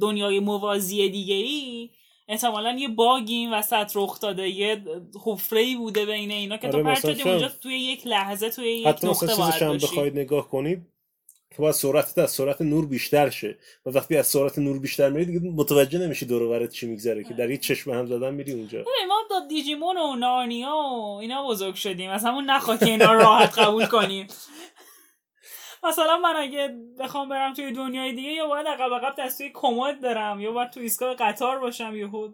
[0.00, 1.90] دنیای موازی دیگه ای
[2.28, 4.84] احتمالا یه باگی این وسط رخ داده یه
[5.24, 8.50] حفره ای بوده بین اینا که آره، تو پرت مثلا شدی اونجا توی یک لحظه
[8.50, 10.94] توی یک حتی نقطه باید بخواید نگاه کنید
[11.56, 13.58] که باید سرعتت از سرعت نور بیشتر شه.
[13.86, 17.34] و وقتی از سرعت نور بیشتر میری دیگه متوجه نمیشی دور و چی میگذره که
[17.34, 18.78] در یک چشم به هم زدن میری اونجا.
[18.78, 22.10] ببین، ما با دیجیمون و نارنیا و اینا بزرگ شدیم.
[22.10, 24.26] از همون نخواه که اینا راحت قبول کنیم.
[25.88, 30.00] مثلا من اگه بخوام برم توی دنیای دیگه یا باید عقب عقب دست توی کمد
[30.00, 32.28] برم یا باید تو ایستگاه قطار باشم یهو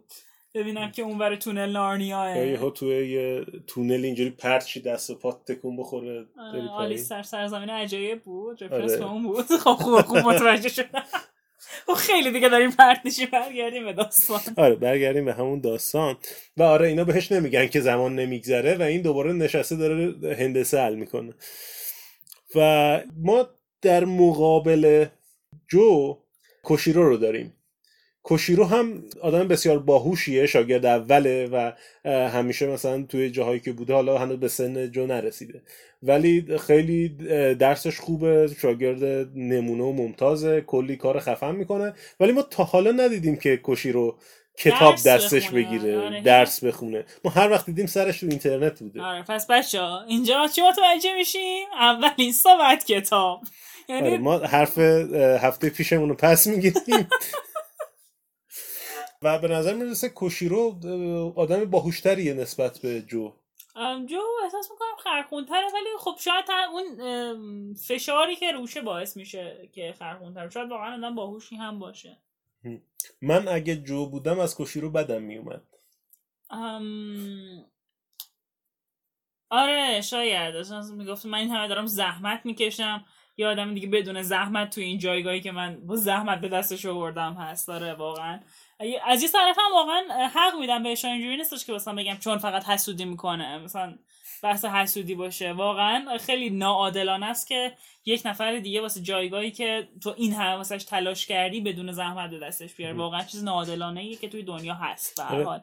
[0.55, 5.15] ببینم که اونور تونل یا نارنیاه یهو توی یه تونل اینجوری پرت شی دست و
[5.15, 6.97] پات تکون بخوره آلی پایین.
[6.97, 9.01] سر سرزمین عجایب بود رفرنس آره.
[9.01, 9.47] به اون بود.
[9.65, 11.05] خب خوب خوب متوجه شدم.
[11.87, 14.41] خب خیلی دیگه داریم پرت میشیم برگردیم به داستان.
[14.57, 16.17] آره برگردیم به همون داستان.
[16.57, 20.95] و آره اینا بهش نمیگن که زمان نمیگذره و این دوباره نشسته داره هندسه حل
[20.95, 21.35] می‌کنه.
[22.55, 23.47] و ما
[23.83, 25.07] در مقابل
[25.69, 26.19] جو
[26.63, 27.53] کوشیرو رو داریم.
[28.23, 31.73] کوشیرو هم آدم بسیار باهوشیه شاگرد اوله و
[32.29, 35.63] همیشه مثلا توی جاهایی که بوده حالا هنوز به سن جو نرسیده.
[36.03, 37.09] ولی خیلی
[37.55, 41.95] درسش خوبه شاگرد نمونه و ممتازه کلی کار خفن می‌کنه.
[42.21, 44.19] ولی ما تا حالا ندیدیم که کوشیرو
[44.61, 45.63] کتاب دستش بخونه.
[45.63, 46.21] بگیره آره.
[46.21, 47.05] درس بخونه.
[47.25, 49.03] ما هر وقت دیدیم سرش تو اینترنت بوده.
[49.03, 53.41] آره پس بچه ها اینجا چی متوجه میشیم؟ اول اینستا بعد کتاب.
[53.89, 57.09] یعنی آره ما حرف هفته پیشمون رو پس می‌گیریم.
[59.23, 60.77] و به نظر می‌رسه کوشیرو
[61.37, 63.33] آدم باهوشتریه نسبت به جو.
[64.07, 70.49] جو احساس می‌کنم خرخونتره ولی خب شاید اون فشاری که روشه باعث میشه که خرخونتر
[70.49, 72.17] شاید واقعا آدم باهوشی هم باشه.
[73.23, 75.63] من اگه جو بودم از کوشیرو بدم میومد.
[76.51, 77.65] ام،
[79.51, 80.57] آره شاید.
[80.57, 83.05] اصلا می‌گفت من این همه دارم زحمت می‌کشم.
[83.37, 87.35] یا آدم دیگه بدون زحمت توی این جایگاهی که من با زحمت به دستش آوردم
[87.35, 87.69] هست.
[87.69, 88.41] آره واقعا.
[89.05, 91.05] از یه طرف هم واقعا حق میدم بهش.
[91.05, 93.59] اینجوری نیستش که مثلا بگم چون فقط حسودی می‌کنه.
[93.59, 93.99] مثلا
[94.43, 95.53] بحث حسودی باشه.
[95.53, 97.73] واقعا خیلی ناعادلانه است که
[98.05, 102.39] یک نفر دیگه واسه جایگاهی که تو این همه واسش تلاش کردی بدون زحمت به
[102.39, 105.17] دستش بیاره واقعا چیز ناعادلانه ایه که توی دنیا هست.
[105.17, 105.45] به آره.
[105.45, 105.61] حال.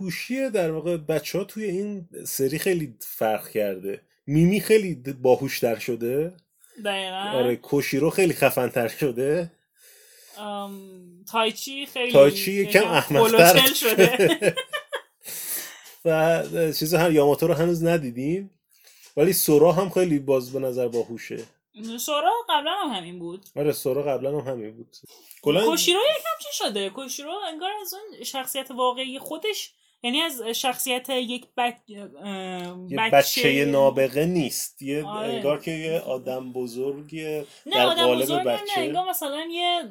[0.00, 4.00] هوشی در واقع بچه ها توی این سری خیلی فرق کرده.
[4.26, 6.32] میمی خیلی باهوشتر شده.
[6.84, 7.30] دقیقا.
[7.34, 9.52] آره کوشیرو خیلی خفنتر شده.
[10.38, 14.54] ام، تایچی خیلی تایچی یکم احمق‌تر شده.
[16.06, 16.42] و
[16.72, 18.50] چیز هم یاماتو رو هنوز ندیدیم.
[19.16, 21.44] ولی سورا هم خیلی باز به نظر باهوشه.
[21.98, 23.44] سورا قبلا هم همین بود.
[23.56, 24.96] آره سورا قبلا هم همین بود.
[25.42, 31.08] کلا کوشیرو یکم چی شده؟ کوشیرو انگار از اون شخصیت واقعی خودش یعنی از شخصیت
[31.08, 31.74] یک بچ...
[32.24, 34.82] اه، یه بچه نابغه نیست.
[34.82, 35.32] یه آره.
[35.32, 37.44] انگار که یه آدم بزرگیه.
[37.66, 38.80] نه در آدم قالب بزرگ هم نه بچه.
[38.80, 39.82] انگار مثلا یه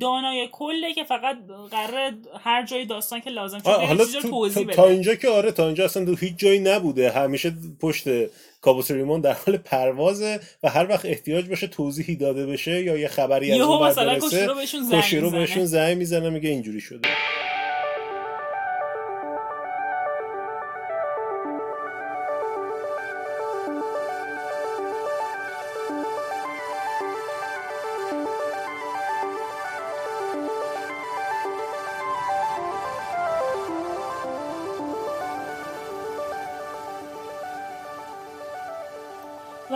[0.00, 1.38] دانای کله که فقط
[1.70, 4.76] قرار هر جای داستان که لازم شده حالا تو- توضیح تا, بده.
[4.76, 7.10] تا اینجا که آره تا اینجا اصلا تو هیچ جایی نبوده.
[7.10, 8.04] همیشه پشت
[8.60, 13.08] کابوس ریمون در حال پروازه و هر وقت احتیاج باشه توضیحی داده بشه یا یه
[13.08, 14.48] خبری از اون برسه.
[15.30, 17.08] بهشون زنگ می‌زنه میگه اینجوری شده.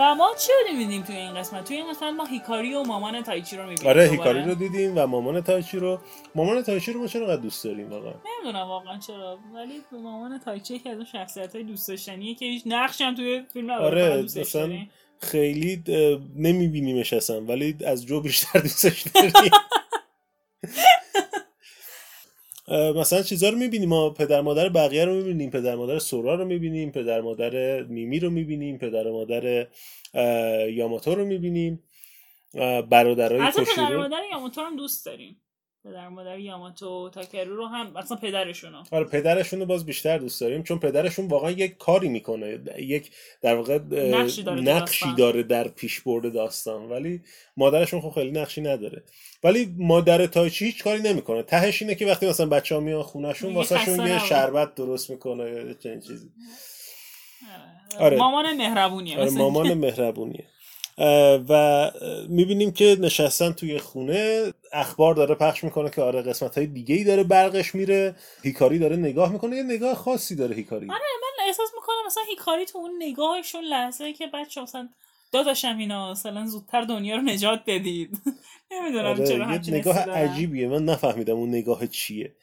[0.01, 3.23] و ما چی رو می‌بینیم توی این قسمت؟ توی این قسمت ما هیکاری و مامان
[3.23, 5.99] تایچی رو می‌بینیم آره هیکاری رو دیدیم و مامان تایچی رو
[6.35, 10.79] مامان تایچی رو ما چرا انقدر دوست داریم واقعا؟ نمی‌دونم واقعا چرا ولی مامان تایچی
[10.79, 14.89] که از اون شخصیت های دوست داشتنیه که هیچ نقشی هم توی فیلم آره داری.
[15.21, 15.83] خیلی
[16.35, 19.51] نمیبینیمش اصلا ولی از جو بیشتر دوستش داریم.
[22.71, 23.89] مثلا چیزا رو می‌بینیم.
[23.89, 28.29] ما پدر مادر بقیه رو می‌بینیم پدر مادر سورا رو می‌بینیم پدر مادر میمی رو
[28.29, 29.67] می‌بینیم پدر مادر
[30.69, 31.83] یاماتو رو می‌بینیم.
[32.89, 35.41] برادرای حتی پدر کوشیرو مادر یاماتو هم دوست داریم.
[35.83, 38.83] پدر مادر یاماتو تاکرو رو هم اصلا پدرشونو.
[38.91, 43.55] آره پدرشون رو باز بیشتر دوست داریم چون پدرشون واقعا یک کاری می‌کنه یک در
[43.55, 45.15] واقع نقشی داره نقشی.
[45.17, 47.21] داره در پیش برده داستان ولی
[47.57, 49.03] مادرشون خب خیلی نقشی نداره.
[49.43, 51.43] ولی مادر تایچی هیچ کاری نمی‌کنه.
[51.43, 54.19] تهش اینه که وقتی مثلا بچه ها میان خونشون واسه شون یه.
[54.19, 56.29] شربت درست می‌کنه یا چنین چیزی.
[57.99, 58.17] آره.
[58.17, 59.19] مامان مهربونیه.
[59.19, 60.45] آره مامان مهربونیه.
[61.49, 61.91] و
[62.29, 67.03] می‌بینیم که نشستن توی خونه اخبار داره پخش می‌کنه که آره قسمت های دیگه ای
[67.03, 68.15] داره برقش میره.
[68.43, 70.91] هیکاری داره نگاه می‌کنه یه نگاه خاصی داره هیکاری.
[70.91, 74.89] آره من احساس می‌کنم مثلا هیکاری تو اون نگاهشون لحظه که بچه مثلا
[75.31, 78.09] داداشم اینا مثلا زودتر دنیا رو نجات بدید.
[78.71, 79.97] نمی‌دونم آره چرا یه نگاه.
[79.97, 80.67] عجیبیه.
[80.67, 82.35] من نفهمیدم اون نگاه چیه.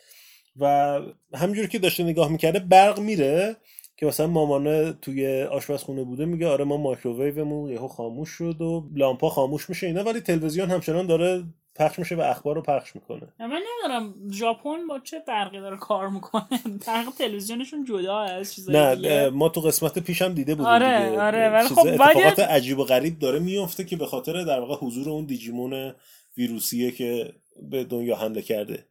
[0.61, 0.99] و
[1.35, 3.57] همجور که داشته نگاه می‌کرده برق میره.
[3.99, 9.29] که مثلا مامانه توی آشپزخونه بوده میگه آره ما مایکروویومون یهو خاموش شد و لامپا
[9.29, 13.33] خاموش میشه اینا ولی تلویزیون همچنان داره پخش میشه و اخبار رو پخش می‌کنه.
[13.39, 13.47] من
[13.85, 16.43] نمی‌دونم ژاپن با چه برقی داره کار می‌کنه.
[16.87, 19.31] برق تلویزیونشون جدا از چیزای نه دیگه.
[19.31, 21.21] ما تو قسمت پیشم دیده بودیم آره، دیگه.
[21.23, 24.75] آره، ولی خب باید- اتفاقات عجیب و غریب داره میفته که به خاطر در واقع
[24.87, 25.95] حضور اون دیجیمون
[26.37, 27.33] ویروسیه که
[27.71, 28.87] به دنیا حمله کرده.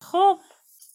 [0.00, 0.36] خب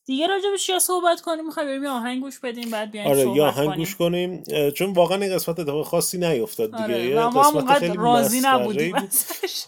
[0.06, 3.24] دیگه راجع به چیا صحبت کنیم؟ می‌خوایم بریم یه آهنگ گوش بدیم بعد بیایم آره
[3.24, 3.78] صحبت یا آهنگ کنیم.
[3.80, 4.44] گوش کنیم.
[4.72, 7.20] چون واقعا این قسمت اتفاق خاصی نیفتاد دیگه.
[7.20, 8.96] آره ما هم قسمت خیلی راضی نبودیم.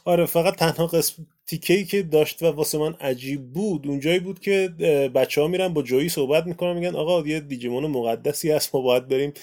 [0.06, 3.88] آره فقط تنها قسم تیکه که داشت و واسه من عجیب بود.
[3.88, 4.70] اونجایی بود که
[5.16, 9.08] بچه ها میرن با جویی صحبت می‌کنن میگن آقا یه دیجیمون مقدسی هست ما باید
[9.08, 9.34] بریم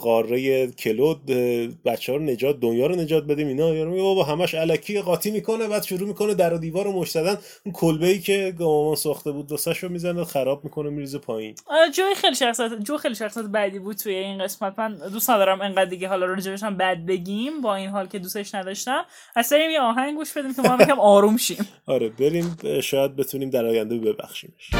[0.00, 1.26] قاره کلود
[1.84, 3.48] بچه ها رو نجات دنیا رو نجات بدیم.
[3.48, 6.92] اینا یارو میگه بابا همش الکی قاطی می‌کنه بعد شروع می‌کنه در و دیوار رو
[6.92, 7.38] مش زدن.
[7.64, 11.54] اون کلبه ای که گامامان ساخته بود دوستش رو می‌زنه خراب می‌کنه میریزه پایین.
[11.66, 14.78] آره جوی خیلی شخصیت جو خیلی شخصیت بعدی بود توی این قسمت.
[14.78, 18.54] من دوست ندارم انقدر دیگه حالا راجبش هم بد بگیم با این حال که دوستش
[18.54, 19.04] نداشتم.
[19.36, 23.66] از یه آهنگ گوش بدیم که ما هم آروم شیم آره بریم شاید بتونیم در
[23.66, 24.70] آینده ببخشیمش.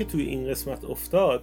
[0.00, 1.42] که توی این قسمت افتاد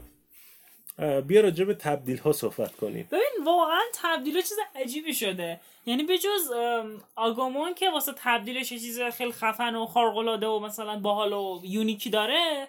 [1.28, 3.08] بیا راجع به تبدیل ها صحبت کنیم.
[3.12, 5.60] ببین واقعا تبدیل چیز عجیبی شده.
[5.86, 10.60] یعنی به جز ام، آگامون که واسه تبدیلش یه چیز خیلی خفن و خارق‌العاده و
[10.60, 12.68] مثلا باحال و یونیکی داره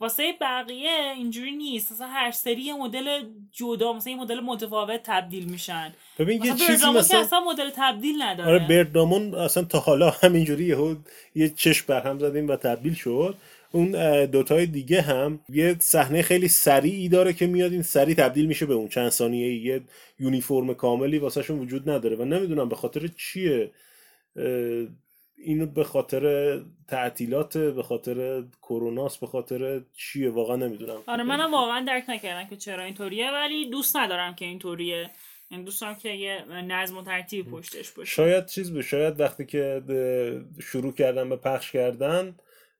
[0.00, 1.92] واسه بقیه اینجوری نیست.
[1.92, 5.94] مثلا هر سری یه مدل جدا مثلا یه مدل متفاوت تبدیل میشن.
[6.18, 8.50] ببین یه چیزی مثلا اصلا مدل تبدیل نداره.
[8.50, 10.94] آره بردامون اصلا تا حالا همینجوری یهو
[11.34, 13.36] یه چشم برهم زدیم و تبدیل شد.
[13.76, 18.66] اون دوتای دیگه هم یه صحنه خیلی سریعی داره که میاد این سریع تبدیل میشه
[18.66, 19.80] به اون چند ثانیه یه
[20.18, 23.70] یونیفرم کاملی واسهشون وجود نداره و نمی‌دونم به خاطر چیه.
[25.38, 26.24] اینو به خاطر
[26.88, 30.98] تعطیلات به خاطر کروناست به خاطر چیه؟ واقعا نمی‌دونم.
[31.06, 35.10] آره منم واقعا درک نکردم که چرا اینطوریه ولی دوست ندارم که اینطوریه.
[35.50, 38.10] یعنی دوست دارم که یه نظم و ترتیب پشتش باشه.
[38.10, 39.82] شاید چیز به شاید وقتی که
[40.60, 42.34] شروع کردن به پخش کردن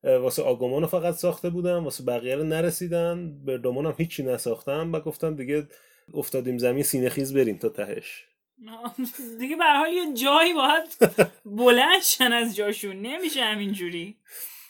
[0.05, 5.01] واسه آگومان رو فقط ساخته بودن واسه بقیه رو نرسیدن بردامون هم هیچی نساختن و
[5.01, 5.67] گفتن دیگه
[6.15, 8.25] افتادیم زمین سینه خیز بریم تا تهش.
[9.41, 11.13] دیگه به حال یه جایی باید
[11.45, 12.97] بلند شن از جاشون.
[12.97, 14.17] نمیشه همینجوری.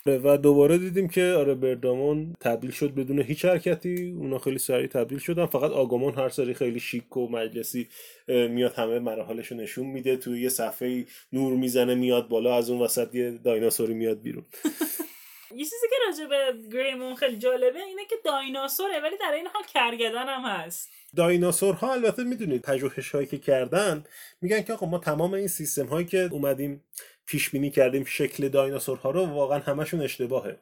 [0.07, 4.15] و دوباره دیدیم که آره بردامون تبدیل شد بدون هیچ حرکتی.
[4.19, 5.47] اونا خیلی سریع تبدیل شدن.
[5.47, 7.89] فقط آگومان هر سری خیلی شیک و مجلسی
[8.29, 10.17] میاد همه مراحلش رو نشون میده.
[10.17, 14.45] توی یه صفحه نور می‌زنه میاد بالا از اون وسط یه دایناسوری میاد بیرون.
[15.50, 19.62] یه چیزی که راجع به گریمون خیلی جالبه اینه که دایناسوره ولی در این حال
[19.62, 20.90] کرگدن هم هست.
[21.16, 24.04] دایناسورها البته می‌دونید پژوهش هایی که کردن
[24.40, 26.85] میگن که آقا ما تمام این سیستم هایی که اومدیم
[27.26, 30.59] پیش بینی کردیم شکل دایناسورها رو واقعا همشون اشتباهه.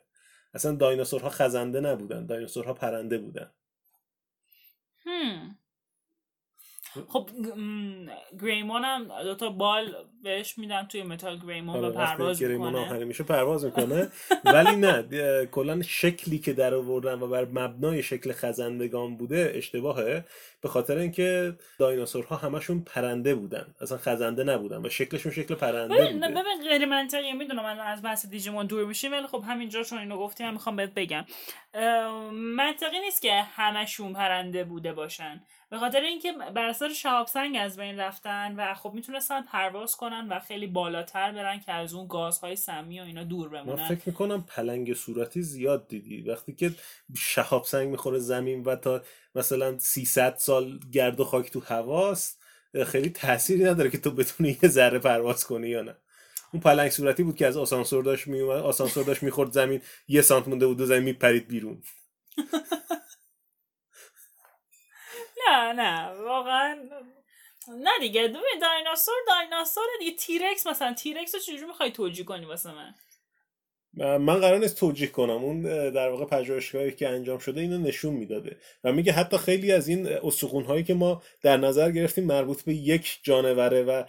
[0.55, 3.51] اصلا دایناسورها خزنده نبودن دایناسورها پرنده بودن.
[5.07, 5.59] هم.
[7.09, 7.31] خب
[8.43, 13.05] گریمون هم دوتا بال بهش میدن توی متال گریمون و آره، وقتی پرواز گریمون آخری
[13.05, 14.09] میشه پرواز می‌کنه.
[14.45, 20.25] ولی نه کلا شکلی که در آوردن و بر مبنای شکل خزندگان بوده اشتباهه.
[20.65, 23.75] به خاطر اینکه دایناسورها همشون پرنده بودن.
[23.81, 26.29] اصلا خزنده نبودن و شکلشون شکل پرنده بوده.
[26.29, 27.33] ببین غیر منطقیه.
[27.33, 30.77] می‌دونم من از بحث دیجیمون دور میشیم ولی خب همینجا چون اینو گفتی من می‌خوام
[30.77, 31.25] بهت بگم.
[32.33, 35.43] منطقی نیست که همشون پرنده بوده باشن.
[35.71, 40.29] به خاطر اینکه بر اثر شهاب سنگ از بین رفتن و خب می‌تونستن پرواز کنن
[40.29, 43.89] و خیلی بالاتر برن که از اون گازهای سمی و اینا دور من بمونن.
[43.89, 46.23] فکر می‌کنم پلنگ صورتی زیاد دیدی.
[46.23, 46.71] وقتی که
[47.17, 49.03] شهاب سنگ می‌خوره زمین و تا
[49.35, 52.41] مثلا 300 سال گرد و خاک تو هواست
[52.87, 55.97] خیلی تأثیری نداره که تو بتونی یه ذره پرواز کنی یا نه.
[56.53, 60.49] اون پلنگ صورتی بود که از آسانسور داشت میومد آسانسور داشت می‌خورد زمین یه سانت
[60.49, 61.83] مونده بود و زمین میپرید بیرون.
[65.49, 66.89] نه نه واقعا
[67.69, 68.29] نه دیگه.
[68.29, 72.95] ببین دایناسور دایناسور دیگه تیرکس مثلا تیرکس رو چجوری می‌خوای توجیه کنی واسه من؟
[73.97, 75.45] من قرار نیست توجیه کنم.
[75.45, 78.57] اون در واقع پژوهشگاهی که انجام شده اینو نشون می‌داده.
[78.85, 82.75] و میگه حتی خیلی از این استخون هایی که ما در نظر گرفتیم مربوط به
[82.75, 84.03] یک جانوره و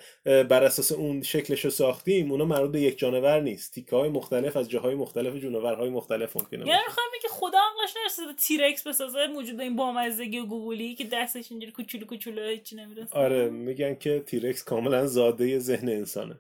[0.43, 3.74] بر اساس اون شکلش رو ساختیم اونا مربوط به یک جانور نیست.
[3.74, 6.80] تیکه های مختلف از جاهای مختلف جانورهای مختلف ممکنه یعنی.
[6.88, 11.71] می‌خوام که خدا عقلش نرسیده تیرکس بسازه موجود این بامزدگی و گوگولی که دستش اینجوری
[11.71, 16.39] کوچولو کوچولو هیچی نمی‌رسه آره میگن که تیرکس کاملا زاده ذهن انسانه.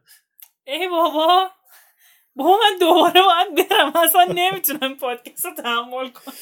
[0.67, 1.49] ای بابا!
[2.35, 3.91] بابا من دوباره باید برم.
[3.95, 6.33] اصلا نمی‌تونم پادکست رو تحمل کنم.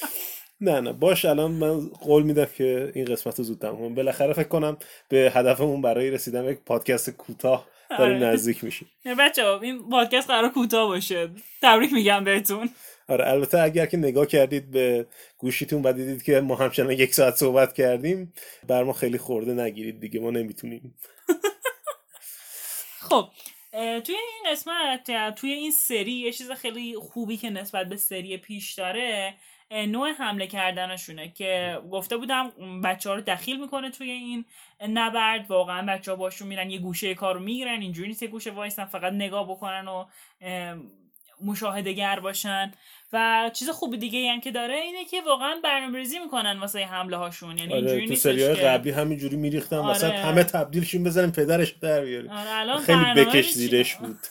[0.62, 0.94] نه نه.
[0.94, 3.96] باش الان من قول میدم که این قسمت رو زود تموم.
[3.96, 4.78] بالاخره فکر کنم
[5.10, 8.26] به هدفمون برای رسیدن به یک پادکست کوتاه داریم آره.
[8.26, 8.88] نزدیک میشیم.
[9.20, 11.30] بچه این پادکست قرار کوتاه باشه.
[11.62, 12.70] تبریک میگم بهتون.
[13.08, 15.06] آره البته اگر که نگاه کردید به
[15.38, 18.34] گوشیتون و دیدید که ما همچنان یک ساعت صحبت کردیم
[18.68, 20.20] بر ما خیلی خورده نگیرید دیگه.
[20.20, 20.96] ما نمی‌تونیم.
[23.10, 23.28] خب
[23.74, 28.74] توی این قسمت توی این سری یه چیز خیلی خوبی که نسبت به سری پیش
[28.74, 29.34] داره
[29.72, 32.52] نوع حمله کردنشونه که گفته بودم
[32.84, 34.46] بچه ها رو دخیل می‌کنه توی این
[34.90, 35.52] نبرد.
[35.52, 39.14] واقعا بچه ها باشون میرن یه گوشه کار رو می‌گیرن اینجوری نیست گوشه وایسن فقط
[39.14, 40.06] نگاه بکنن و
[40.42, 40.78] اه،
[41.42, 42.72] مشاهده گر باشن.
[43.14, 47.58] و چیز خوبی دیگه هم که داره اینه که واقعا برنامه‌ریزی می‌کنن واسه حمله هاشون
[47.58, 49.92] یعنی اینجوری آره تو نیستش سریال که قبلی همینجوری میریختن آره.
[49.92, 53.52] وسط همه تبدیلشون بزنیم پدرش در بیاریم آره خیلی بکش.
[53.52, 54.18] زیرش بود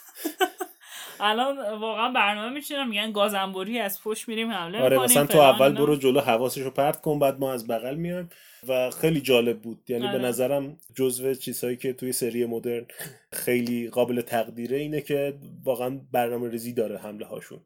[1.20, 5.72] الان واقعا برنامه میچینم میگن گازنبوری از پشت میریم حمله آره مثلا تو اول.
[5.72, 8.28] برو جلو حواسشو پرت کن بعد ما از بغل میایم
[8.68, 10.18] و خیلی جالب بود یعنی آره.
[10.18, 12.86] به نظرم جزو چیزهایی که توی سری مدرن
[13.32, 15.34] خیلی قابل تقدیره اینه که
[15.64, 17.61] واقعا برنامه ریزی داره حمله هاشون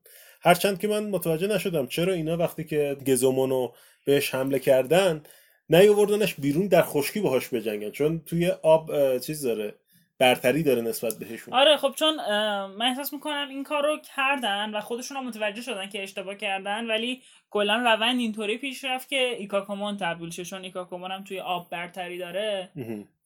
[0.47, 3.73] هرچند که من متوجه نشدم چرا اینا وقتی که گزومونو
[4.05, 5.23] بهش حمله کردن
[5.71, 7.91] نیاوردنش بیرون در خشکی باهاش بجنگن.
[7.91, 9.75] چون توی آب چیز داره
[10.19, 11.55] برتری داره نسبت بهشون.
[11.55, 12.15] آره خب چون
[12.67, 16.87] من احساس می‌کنم این کار رو کردن و خودشون هم متوجه شدن که اشتباه کردن
[16.87, 21.71] ولی کلا روند اینطوری پیش رفت که ایکاکومون تبدیل شه چون ایکاکومون هم توی آب
[21.71, 22.71] برتری داره.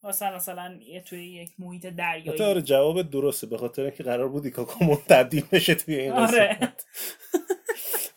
[0.03, 2.41] مثلا مثلا توی یک محیط دریایی.
[2.41, 6.73] آره جواب درسته به خاطر اینکه قرار بود ایکاکومون تبدیل بشه توی این آره.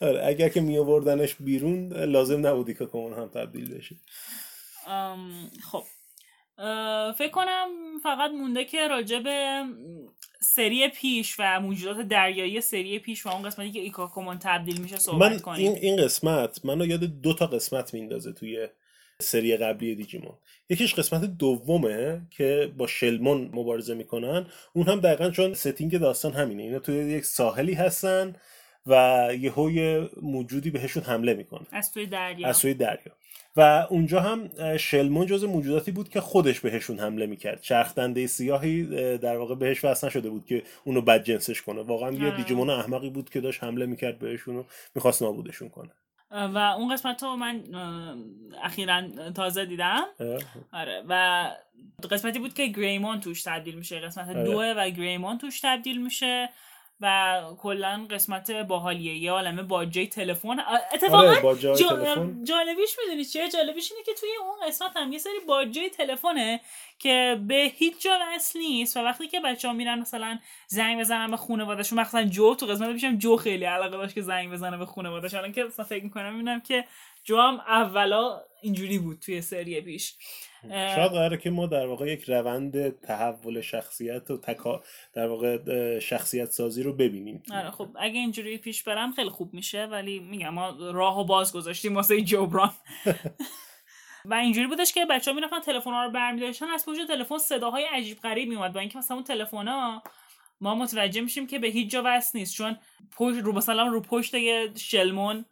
[0.01, 3.97] آره اگر که می آوردنش بیرون لازم نبود ایکاکومون هم تبدیل بشه.
[5.71, 5.85] خب.
[7.19, 7.69] فکر کنم
[8.03, 9.63] فقط مونده که راجع به
[10.41, 15.33] سری پیش و موجودات دریایی سری پیش و اون قسمتی که ایکاکومون تبدیل میشه صحبت
[15.33, 15.73] من کنیم.
[15.73, 18.69] این این قسمت منو یاد دو تا قسمت میندازه توی
[19.21, 20.35] سری قبلی دیجیمون.
[20.69, 24.47] یکیش قسمت دومه که با شلمون مبارزه می‌کنن.
[24.73, 26.63] اون هم دقیقا چون ستینگ داستان همینه.
[26.63, 28.37] اینا توی یک ساحلی هستن
[28.87, 29.53] و یه
[30.23, 31.67] موجودی بهشون حمله می‌کنه.
[31.73, 32.49] از توی دریا.
[32.49, 33.13] از سوی دریا.
[33.57, 37.61] و اونجا هم شلمون جز موجوداتی بود که خودش بهشون حمله می‌کرد.
[37.61, 41.83] چرخدنده سیاهی اه، در واقع بهش وصل نشده بود که اونو بد جنسش کنه.
[41.83, 42.37] واقعا یه.
[42.37, 45.91] دیجیمون احمقی بود که داشت حمله می‌کرد بهشون و می‌خواست نابودشون کنه.
[46.31, 47.63] و اون قسمت رو من
[48.63, 49.03] اخیرا
[49.35, 50.05] تازه دیدم.
[50.73, 51.03] آره.
[51.09, 51.51] و
[52.11, 54.01] قسمتی بود که گریمون توش تبدیل میشه.
[54.01, 54.45] قسمت آره.
[54.45, 56.49] دوه و گریمون توش تبدیل میشه.
[57.05, 59.15] و کلا قسمت باحالیه.
[59.15, 60.57] یه عالمه باجه تلفن.
[60.93, 61.75] اتفاقا آره با جا-
[62.45, 66.61] جالبیش می‌دونی چیه؟ جالبیش اینه که توی اون قسمت هم یه سری باجه تلفنه
[66.99, 71.31] که به هیچ جا وصل نیست و وقتی که بچه ها میرن مثلا زنگ بزنن
[71.31, 74.87] به خانوادهشون مثلا جو تو قسمت پیشم جو خیلی علاقه داشت که زنگ بزنه به
[74.87, 75.35] خانوادهش.
[75.35, 76.85] الان که مثلا فکر می‌کنم می‌بینم که
[77.25, 80.15] جو هم اولا اینجوری بود توی سری پیش.
[80.71, 86.51] شاید قراره که ما در واقع یک روند تحول شخصیت و تکا در واقع شخصیت
[86.51, 87.43] سازی رو ببینیم.
[87.53, 91.53] آره خب اگه اینجوری پیش برم خیلی خوب میشه ولی میگم ما راه و باز
[91.53, 92.71] گذاشتیم واسه جبران.
[94.25, 97.85] و اینجوری بودش که بچه ها می‌رفتن تلفن ها رو برمیداشتن از پشت تلفن صداهای
[97.85, 100.03] عجیب غریب میومد با اینکه مثلا اون تلفن ها
[100.61, 102.79] ما متوجه میشیم که به هیچ جا وصل نیست چون
[103.17, 105.45] پشت رو مثلا رو پشت یه شلمون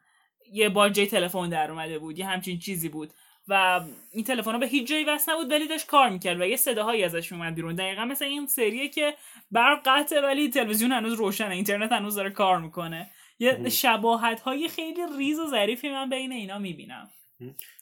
[0.53, 3.13] یه باجه تلفن در اومده بود یه همچین چیزی بود.
[3.53, 3.81] و
[4.13, 7.05] این تلفن ها به هیچ جایی وصل نبود ولی داشت کار می‌کرد و یه صداهایی
[7.05, 7.75] ازش میومد بیرون.
[7.75, 9.15] دقیقا مثل این سریه که
[9.51, 13.11] برق قطعه ولی تلویزیون هنوز روشنه اینترنت هنوز داره کار می‌کنه.
[13.39, 17.09] یه شباهت های خیلی ریز و ظریفی من بین اینا می‌بینم.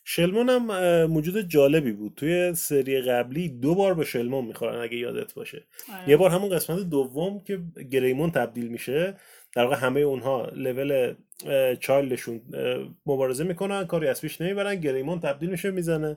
[0.04, 2.14] شلمون هم موجود جالبی بود.
[2.16, 5.66] توی سری قبلی دو بار به شلمون می‌خورن اگه یادت باشه.
[5.92, 6.08] آره.
[6.08, 7.58] یه بار همون قسمت دوم که
[7.90, 9.16] گریمون تبدیل میشه
[9.54, 11.14] در واقع همه اونها لول
[11.80, 12.42] چایلدشون
[13.06, 16.16] مبارزه می‌کنن کاری از پیش نمی‌برن گریمون تبدیل میشه می‌زنه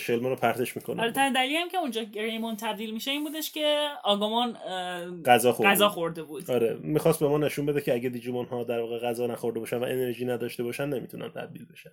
[0.00, 1.02] شلمون رو پرتش می‌کنه.
[1.02, 5.70] آره دلیلی هم که اونجا گریمون تبدیل میشه این بودش که آگامان اه، غذا خورد
[5.70, 6.50] غذا خورده بود.
[6.50, 9.76] آره می‌خواست به ما نشون بده که اگه دیجیمون ها در واقع غذا نخورده باشن
[9.76, 11.90] و انرژی نداشته باشن نمی‌تونن تبدیل بشن.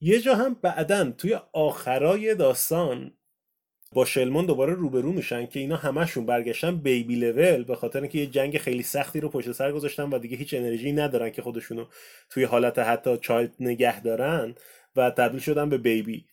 [0.00, 3.12] یه جا هم بعدا توی آخرای داستان
[3.94, 8.26] با شلمون دوباره روبرو میشن که اینا همشون برگشتن بیبی لول به خاطر اینکه یه
[8.26, 11.84] جنگ خیلی سختی رو پشت سر گذاشتن و دیگه هیچ انرژی ندارن که خودشونو
[12.30, 14.54] توی حالت حتی چایلد نگه دارن
[14.96, 16.24] و تبدیل شدن به بیبی.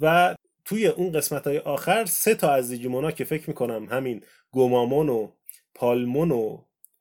[0.00, 5.08] و توی اون قسمت های آخر سه تا از دیجیمونا که فکر می‌کنم همین گومامون
[5.08, 5.28] و
[5.74, 6.58] پالمون و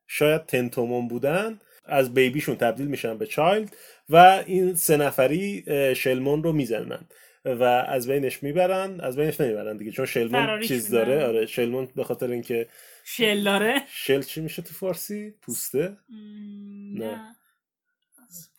[0.08, 3.76] شاید تنتومون بودن از بیبیشون تبدیل میشن به چایلد
[4.10, 5.64] و این سه نفری
[5.96, 7.08] شلمون رو می‌زنن.
[7.46, 11.06] و از بینش می‌برن از بینش نمی‌برن دیگه چون شلمون چیز میدن.
[11.06, 12.68] داره آره شلمون به خاطر اینکه
[13.04, 17.36] شل داره شل چی میشه تو فارسی پوسته م، نه.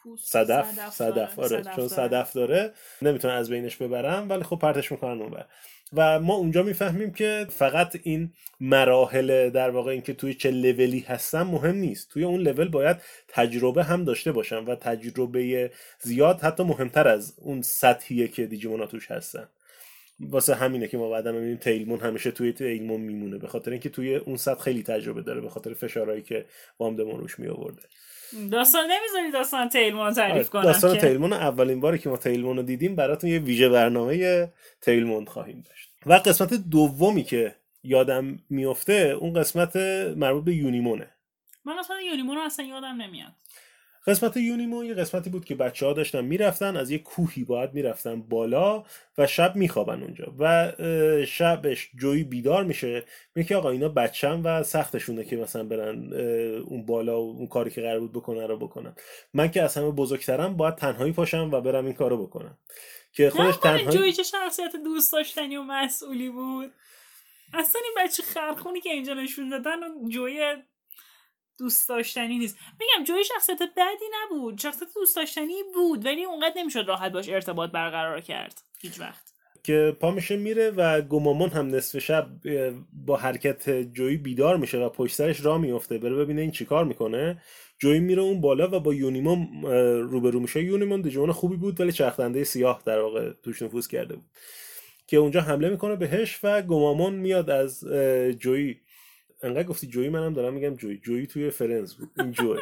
[0.03, 0.91] پوست صدف داره.
[0.91, 1.89] صدف آره صدف چون داره.
[1.89, 2.73] صدف داره
[3.03, 5.47] نمی‌تونن از بینش ببرن ولی خب پرتش می‌کنن اونور
[5.93, 11.43] و ما اونجا می‌فهمیم که فقط این مراحل در واقع اینکه توی چه لولی هستن
[11.43, 12.11] مهم نیست.
[12.11, 12.97] توی اون لول باید
[13.29, 15.71] تجربه هم داشته باشن و تجربه
[16.01, 19.49] زیاد حتی مهمتر از اون سطحیه که دیجیمونا توش هستن.
[20.21, 24.17] واسه همینه که ما بعدا می‌بینیم تیلمون همیشه توی تیلمون میمونه به خاطر اینکه توی
[24.17, 26.47] اون سطح خیلی تجربه داره به خاطر فشارهایی که
[26.81, 27.83] وامدمون روش می آورده
[28.53, 32.17] داستان نمی‌ذاری داستان تیلمون رو تعریف کنم آره، داستان که؟ تیلمون اولین باری که ما
[32.17, 34.49] تیلمون رو دیدیم براتون یه ویژه برنامه
[34.81, 35.91] تیلمون خواهیم داشت.
[36.07, 39.77] و قسمت دومی که یادم میفته اون قسمت
[40.17, 41.11] مربوط به یونیمونه.
[41.65, 43.33] من اصلا یونیمون رو اصلا یادم نمیاد.
[44.07, 48.23] قسمت یونیمون یه قسمتی بود که بچه ها داشتن می‌رفتن از یه کوهی باید می‌رفتن
[48.23, 48.85] بالا
[49.19, 50.73] و شب میخوابن اونجا و
[51.27, 53.05] شبش جویی بیدار میشه.
[53.35, 56.13] میگه که آقا اینا بچن و سختشونه که مثلا برن
[56.63, 58.97] اون بالا و اون کاری که قرار بود بکنن رو بکنن.
[59.35, 62.59] من که از همه بزرگترم باید تنهایی پاشم و برم این کارو بکنم.
[63.13, 66.73] که خودش نه تنهایی جوی چه شخصیت دوست داشتنی و مسئولی بود؟
[67.55, 70.57] اصلا این بچه خرخونی که اینجا نشون دادن و جوی
[71.59, 72.59] دوست داشتنی نیست.
[72.81, 74.59] میگم جوی شخصیت بدی نبود.
[74.59, 78.63] شخصیت دوست داشتنی بود ولی اونقدر نمی‌شد راحت باش ارتباط برقرار کرد.
[78.81, 79.27] هیچ وقت.
[79.63, 82.29] که پا میشه میره و گومامون هم نصف شب
[82.93, 87.43] با حرکت جویی بیدار میشه و پشت سرش راه میفته بره ببینه این چیکار می‌کنه.
[87.79, 89.63] جویی میره اون بالا و با یونیمون
[90.11, 90.63] روبرو میشه.
[90.63, 94.25] یونیمون دیجوان خوبی بود ولی چرخدنده سیاه در واقع توش نفوذ کرده بود.
[95.07, 98.81] که اونجا حمله می‌کنه بهش و گومامون میاد از اه، جویی
[99.47, 102.11] انقدر گفتی جویی منم دارم میگم جویی جویی توی فرنز بود.
[102.19, 102.61] این جویی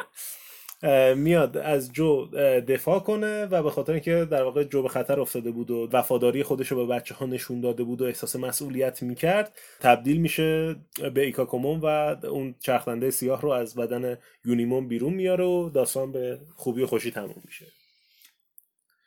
[0.83, 2.25] اه، میاد از جو
[2.67, 6.43] دفاع کنه و به خاطر اینکه در واقع جو به خطر افتاده بود و وفاداری
[6.43, 10.75] خودش رو به بچه ها نشون داده بود و احساس مسئولیت می‌کرد تبدیل میشه
[11.13, 11.85] به ایکاکومون و
[12.27, 17.11] اون چرخدنده سیاه رو از بدن یونیمون بیرون میاره و داستان به خوبی و خوشی
[17.11, 17.65] تموم میشه.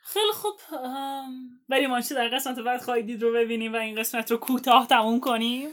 [0.01, 0.53] خیلی خوب.
[1.69, 5.19] بریم ماچه در قسمت بعد خواهید دید رو ببینیم و این قسمت رو کوتاه تموم
[5.19, 5.69] کنیم.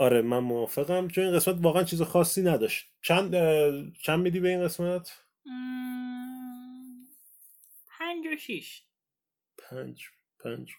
[0.00, 2.86] آره من موافقم چون این قسمت واقعا چیز خاصی نداشت.
[3.02, 3.34] چند
[4.02, 5.12] چند میدی به این قسمت؟
[5.46, 7.06] مم،
[7.98, 8.82] پنج و شیش.
[9.58, 10.04] پنج
[10.44, 10.72] پنج.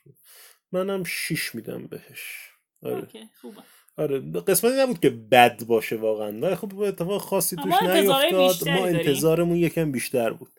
[0.72, 2.50] منم شیش میدم بهش.
[2.84, 3.08] آره.
[3.42, 3.62] خوبه.
[3.98, 8.70] آره قسمتی نبود که بد باشه واقعا ولی خب اتفاق خاصی توش نیفتاد.
[8.70, 8.86] ما.
[8.86, 10.52] انتظارمون یکم بیشتر بود.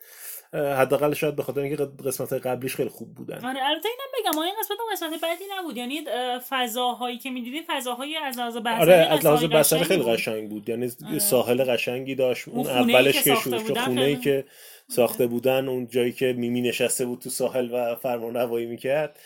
[0.53, 3.35] حداقل شاید به خاطر اینکه قسمت قبلیش خیلی خوب بودن.
[3.35, 4.41] آره البته اینم بگم.
[4.41, 5.77] این قسمت هم قسمت بدی نبود.
[5.77, 10.03] یعنی اه، فضاهایی که می‌دیدیم فضاهای از لحاظ بصری آره از لحاظ بصری خیلی.
[10.03, 10.69] قشنگ بود.
[10.69, 11.19] یعنی آره.
[11.19, 12.47] ساحل قشنگی داشت.
[12.47, 14.45] اون, اولش که شروع خونه ای که
[14.87, 19.19] ساخته بودن اون جایی که میمی نشسته بود تو ساحل و فرمان روایی می‌کرد.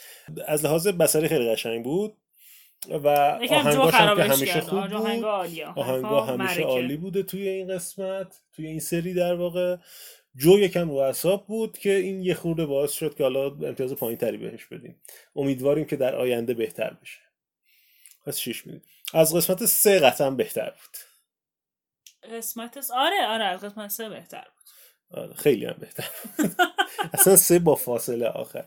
[0.47, 2.13] از لحاظ بصری خیلی قشنگ بود
[2.89, 5.25] و آهنگاش هم که همیشه خوب آه، بود.
[5.75, 6.61] آهنگا همیشه.
[6.61, 9.75] عالی بوده توی این قسمت توی این سری در واقع.
[10.37, 14.17] جو یکم رو اعصاب بود که این یه خورده باعث شد که حالا امتیاز پایین
[14.17, 15.01] تری بهش بدیم.
[15.35, 17.19] امیدواریم که در آینده بهتر بشه.
[18.25, 18.81] پس شیش میدیم
[19.13, 20.97] از قسمت سه قطعا بهتر بود.
[22.37, 25.19] قسمت س- آره آره از قسمت سه بهتر بود.
[25.21, 26.09] آره خیلی هم بهتر.
[27.13, 28.65] اصلا سه با فاصله آخر.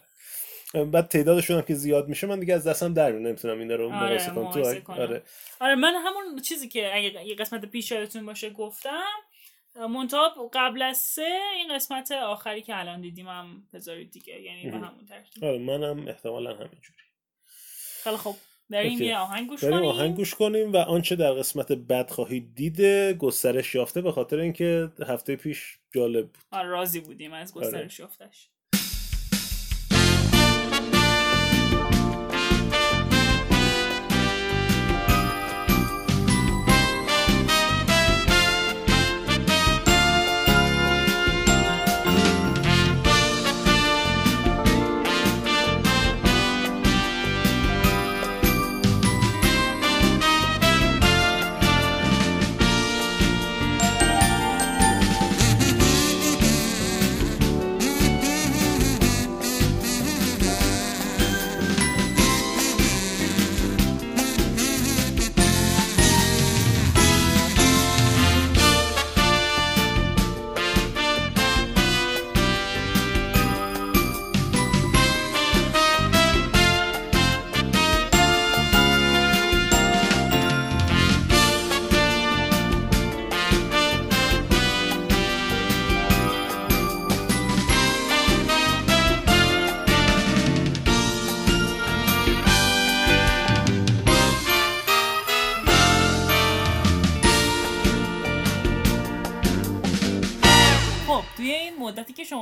[0.92, 3.92] بعد تعدادشون هم که زیاد میشه من دیگه از دستم در میاد نمی‌تونم اینا رو
[3.92, 4.96] آره، مقایسه کنم.
[4.96, 4.98] کنم.
[4.98, 5.22] آره.
[5.60, 9.02] آره من همون چیزی که اگه یه قسمت پیش یادتون باشه گفتم
[9.76, 14.76] منتها قبل از سه این قسمت آخری که الان دیدیم هم بذارید دیگه یعنی به.
[14.76, 15.44] همون ترتیب.
[15.44, 16.98] آره منم احتمالا همینجوری.
[18.02, 18.36] خیلی خوب.
[18.70, 19.02] بریم.
[19.02, 22.80] یه آهنگ گوش کنیم؟ آهنگ گوش کنیم و آنچه در قسمت بعد خواهید دید
[23.18, 26.44] گسترش یافته به خاطر اینکه هفته پیش جالب بود.
[26.50, 28.50] آره راضی بودیم از گسترش یافتش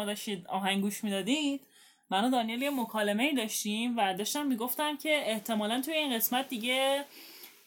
[0.09, 1.61] داشتید آهنگ گوش می‌دادید؟
[2.11, 6.49] من و دانیل یه مکالمه ای داشتیم و داشتم می‌گفتم که احتمالا توی این قسمت
[6.49, 7.05] دیگه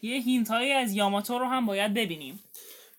[0.01, 2.39] یه هینت هایی از یاماتو رو هم باید ببینیم.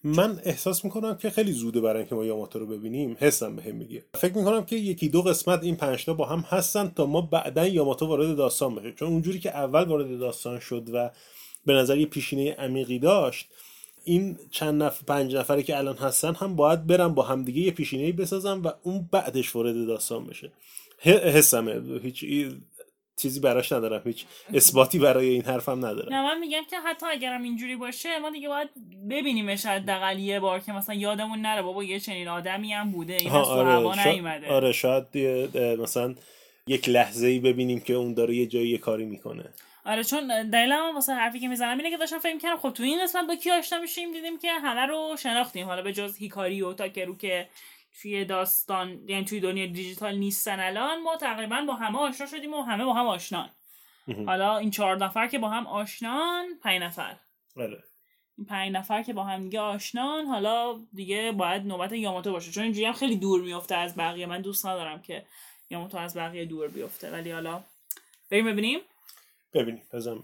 [0.05, 4.05] من احساس می‌کنم که خیلی زوده برای اینکه ما یاماتو رو ببینیم حسم بهم میگه.
[4.15, 8.07] فکر می‌کنم که یکی دو قسمت این پنجتا با هم هستن تا ما بعدا یاماتو
[8.07, 11.11] وارد داستان بشه چون اونجوری که اول وارد داستان شد و
[11.67, 13.49] به نظر یه پیشینه عمیقی داشت
[14.05, 18.13] این چند نفر پنج نفری که الان هستن هم باید برن با همدیگه یه پیشینه
[18.13, 20.53] بسازن و اون بعدش وارد داستان بشه.
[21.05, 22.01] حسمه.
[22.03, 22.25] هیچ
[23.17, 24.03] چیزی براش ندارم.
[24.05, 24.25] هیچ
[24.55, 26.15] اثباتی برای این حرفم ندارم.
[26.15, 28.69] نه من میگم که حتی اگرم اینجوری باشه ما دیگه باید
[29.11, 31.63] ببینیمش حداقل یه بار که مثلا یادمون نره.
[31.63, 33.15] بابا یه چنین آدمی هم بوده.
[33.15, 34.49] این هوا شا- نیومده.
[34.49, 35.19] آره شاید
[35.81, 36.15] مثلا
[36.67, 39.45] یک لحظه ای ببینیم که اون داره یه جایی یه کاری می‌کنه.
[39.85, 43.03] آره چون دلیلم واسه حرفی که می‌زنم اینه که داشتم فکر کردم خب تو این
[43.03, 45.67] قسمت با کی آشنا میشیم؟ دیدیم که همه رو شناختیم.
[45.67, 47.49] حالا به جز هیکاری و تاکرو که
[48.03, 52.63] توی داستان یعنی توی دنیا دیجیتال نیستن الان ما تقریبا با همه آشنا شدیم و
[52.63, 53.51] همه با هم آشنان.
[54.27, 57.17] حالا این چهار نفر که با هم آشنان پنج نفر.
[57.57, 57.85] آره
[58.39, 62.51] این پنج نفر که با هم دیگه آشنان حالا دیگه باید نوبت یاماتو باشه.
[62.51, 64.27] چون اینجوری هم خیلی دور میفته از بقیه.
[64.27, 65.25] من دوست ندارم که
[65.71, 67.11] یاماتو از بقیه دور بیفته.
[67.11, 67.63] ولی حالا
[68.31, 68.81] بریم ببینیم.
[69.55, 70.23] ببینیم بزن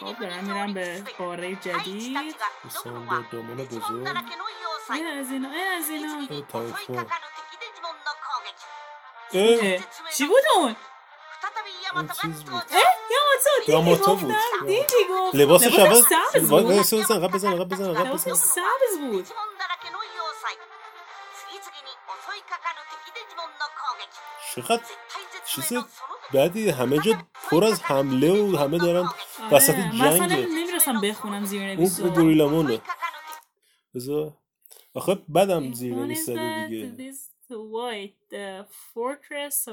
[0.00, 2.18] خب دارم میرم به قاره جدید.
[2.62, 4.08] دوستان به دومون بزرگ.
[4.90, 6.42] این از اینا این از اینا.
[6.42, 7.06] تایفون
[10.16, 10.76] چی بود اون؟
[11.94, 12.62] اون چیز بود.
[13.68, 13.80] یا
[14.14, 14.34] بود.
[14.66, 14.94] دیدی
[15.34, 15.80] لباس بود.
[16.34, 17.38] لباس بزن قبل
[17.68, 19.28] بزن قبل سبز بود.
[24.54, 24.82] چقدر
[25.46, 25.72] چیز
[26.34, 27.12] بعدی همه جا
[27.50, 29.08] پر از حمله و همه دارن
[29.52, 30.02] وسط آره، جنگ.
[30.02, 32.80] مثلا نمی‌رسم بخونم زیر نویس اون گوریلامونه.
[33.94, 34.32] بذار.
[34.94, 37.14] آخه بدم زیر نویسده دیگه.
[38.30, 39.68] The fortress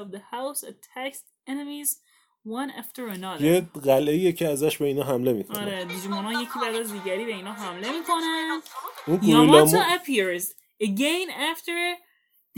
[3.40, 5.58] یه قلعه که ازش به اینا حمله می‌کنه.
[5.58, 8.62] آره دیجیمون یکی بعد از دیگری به اینا حمله می‌کنن.
[9.06, 10.44] اون گوریلامون appears
[10.82, 11.98] again after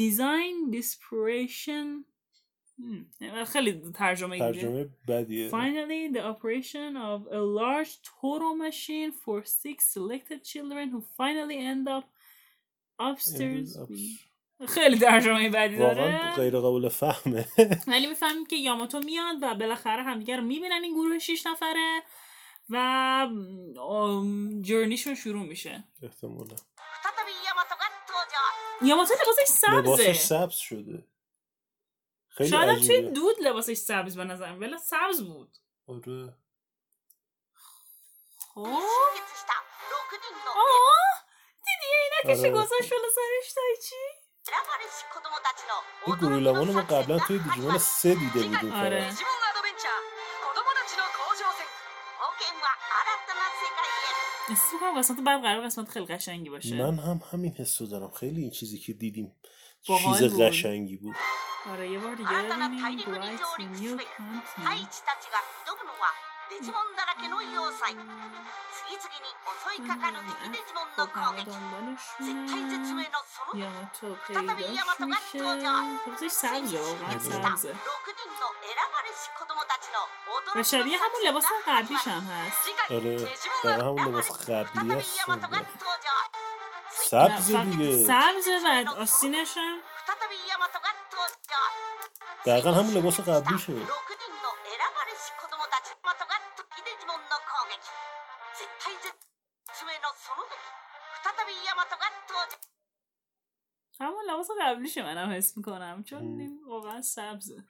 [0.01, 2.05] design desperation
[2.81, 3.07] Hmm.
[3.20, 5.51] یعنی خیلی ترجمه ترجمه بدیه.
[5.51, 11.89] Finally the operation of a large total machine for six selected children who finally end
[11.89, 12.05] up
[13.01, 13.77] upstairs.
[13.77, 14.66] Hmm.
[14.68, 16.03] خیلی ترجمه بدی داره.
[16.05, 17.45] واقعا غیر قابل فهمه.
[17.87, 22.03] ولی می‌فهمیم که یاماتو میاد و بالاخره همدیگر رو می‌بینن این گروه شیش نفره
[22.70, 23.29] و
[24.62, 25.85] جرنیشون شروع میشه.
[26.03, 26.57] احتمالا.
[28.83, 29.79] یاماتو لباسش سبزه.
[29.79, 31.05] لباسش سبز شده.
[32.35, 35.59] خیلی شاید توی دود لباسش سبز به نظرم ولی سبز بود.
[35.87, 36.35] آره.
[38.55, 38.82] خب؟ آه؟
[41.64, 42.51] دیدی اینا کشه آره.
[42.51, 43.95] گذاشت شلو سرش تای چی؟
[46.07, 49.14] این گروه ما قبلا توی دیجیمون سه دیده بودیم آره.
[54.51, 56.76] اسم کنم قسمت بعد قرار قسمت خیلی قشنگی باشه.
[56.76, 58.11] من هم همین حسو دارم.
[58.11, 59.37] خیلی این چیزی که دیدیم
[59.84, 60.42] چیز بود.
[60.42, 61.16] قشنگی بود
[61.72, 64.08] آره یه بار دیگه 新たな大 ببینیم 陸に Bright 上陸 New すべく
[64.64, 65.38] 大 Continent 地たちが
[65.68, 66.08] 挑むのは
[66.50, 69.30] デジモンだらけの要塞次々に
[69.60, 75.70] 襲いかかる敵デジモンの攻 همه 撃絶 دنبالشونه 対絶命のその時 یاماتو再び پیداش ヤマトが میشه 登場
[76.08, 77.76] لباسش ついに سبزه 集 واقعا 結した6人の سبزه
[78.64, 80.00] 選ばれし子供たちの
[80.32, 83.78] 驚 و き شبیه の همون 作戦 لباس が始ま قبلیش る هم هست 次回 آره デジモン
[83.78, 86.43] دقیقا は همون 選ばれ لباس 再 قبلی び هست ヤマトが登場
[86.95, 88.05] سبز دیگه.
[88.05, 89.79] سبز بعد آسینش هم
[92.47, 93.89] دقیقا همون لباس قبلی شد
[104.01, 107.65] همون لباس قبلیشه منم حس می‌کنم چون این واقعا سبزه.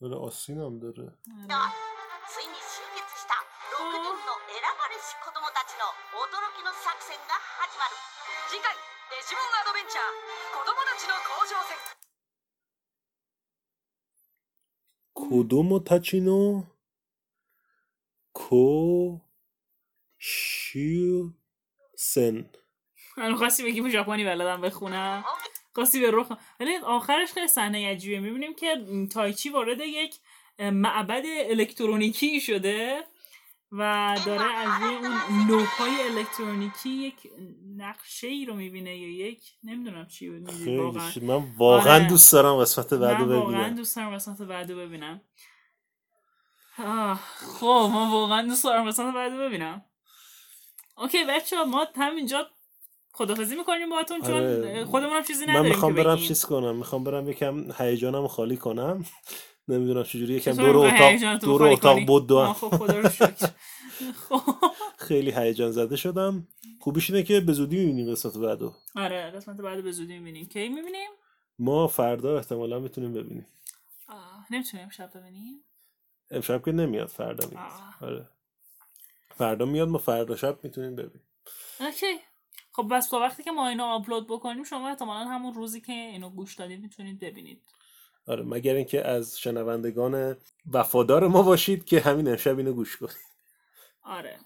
[0.00, 1.18] ولی آسین هم داره
[1.50, 1.85] آره.
[9.27, 10.13] ジモンアドベンチャー
[10.53, 11.77] 子供たちの甲状腺
[15.13, 16.63] کدومو تاچینو
[18.33, 19.19] کو
[20.19, 21.29] شیو
[21.97, 22.49] سن
[23.17, 25.25] من خواستی بگیم ژاپنی بلدم بخونم
[25.75, 30.19] خواستی به رخ ولی آخرش خیلی صحنه عجیبه میبینیم که تایچی وارد یک
[30.59, 33.03] معبد الکترونیکی شده
[33.71, 37.15] و داره از روی اون لوحای الکترونیکی یک
[37.76, 42.08] نقشه ای رو می‌بینه یا یک نمی‌دونم چی بود واقعا من واقعا آره.
[42.08, 45.20] دوست دارم قسمت بعد من رو واقعا ببینم دوست دارم قسمت بعد رو ببینم
[47.60, 49.84] خب من واقعا دوست دارم قسمت بعد رو ببینم
[50.96, 52.46] اوکی بچه ما همینجا
[53.12, 54.84] خدافزی می‌کنیم باهاتون چون آره.
[54.84, 56.16] خودمون هم چیزی من نداریم می‌خوام که برم.
[56.16, 59.04] چیز کنم می‌خوام برم یکم هیجانم خالی کنم
[59.68, 63.50] نمی‌دونم چجوری یکم دور اتاق دور اتاق؟ بود خب خدا رو شکر
[65.08, 66.48] خیلی هیجان زده شدم.
[66.80, 68.74] خوبیش اینه که به زودی می‌بینیم قسمت بعدو.
[68.96, 70.46] آره قسمت بعد به زودی می‌بینیم.
[70.46, 71.10] کی می‌بینیم؟
[71.58, 73.46] ما فردا احتمالا می‌تونیم ببینیم.
[74.50, 75.64] نمی‌تونیم شب ببینیم؟
[76.30, 77.70] امشب که نمیاد فردا میاد.
[78.00, 78.28] آره.
[79.36, 81.26] فردا میاد ما فردا شب می‌تونیم ببینیم.
[81.80, 82.16] اوکی.
[82.72, 86.30] خب بس تا وقتی که ما اینو آپلود بکنیم شما احتمالا همون روزی که اینو
[86.30, 87.62] گوش دادید می‌تونید ببینید.
[88.26, 90.36] آره مگر اینکه از شنوندگان
[90.72, 93.35] وفادار ما باشید که همین امشب اینو گوش کنید.
[94.06, 94.38] آره.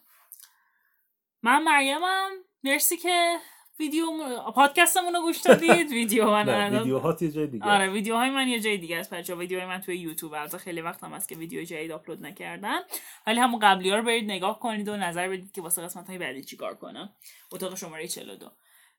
[1.43, 2.31] من مریمم.
[2.65, 3.37] مرسی که
[3.79, 4.07] ویدیو
[4.55, 5.91] پادکستمون رو گوش دادید.
[5.99, 7.65] ویدیو من نه ویدیوهات یه جای دیگه.
[7.65, 10.35] آره ویدیوهای من یه جای دیگه است بچه ویدیوهای من توی یوتیوب.
[10.35, 12.81] البته خیلی وقت هم هست که ویدیو جدید آپلود نکردم.
[13.27, 16.19] ولی همون قبلی ها رو برید نگاه کنید و نظر بدید که واسه قسمت های
[16.19, 17.13] بعدی چیکار کنم.
[17.53, 18.51] اتاق شماره 42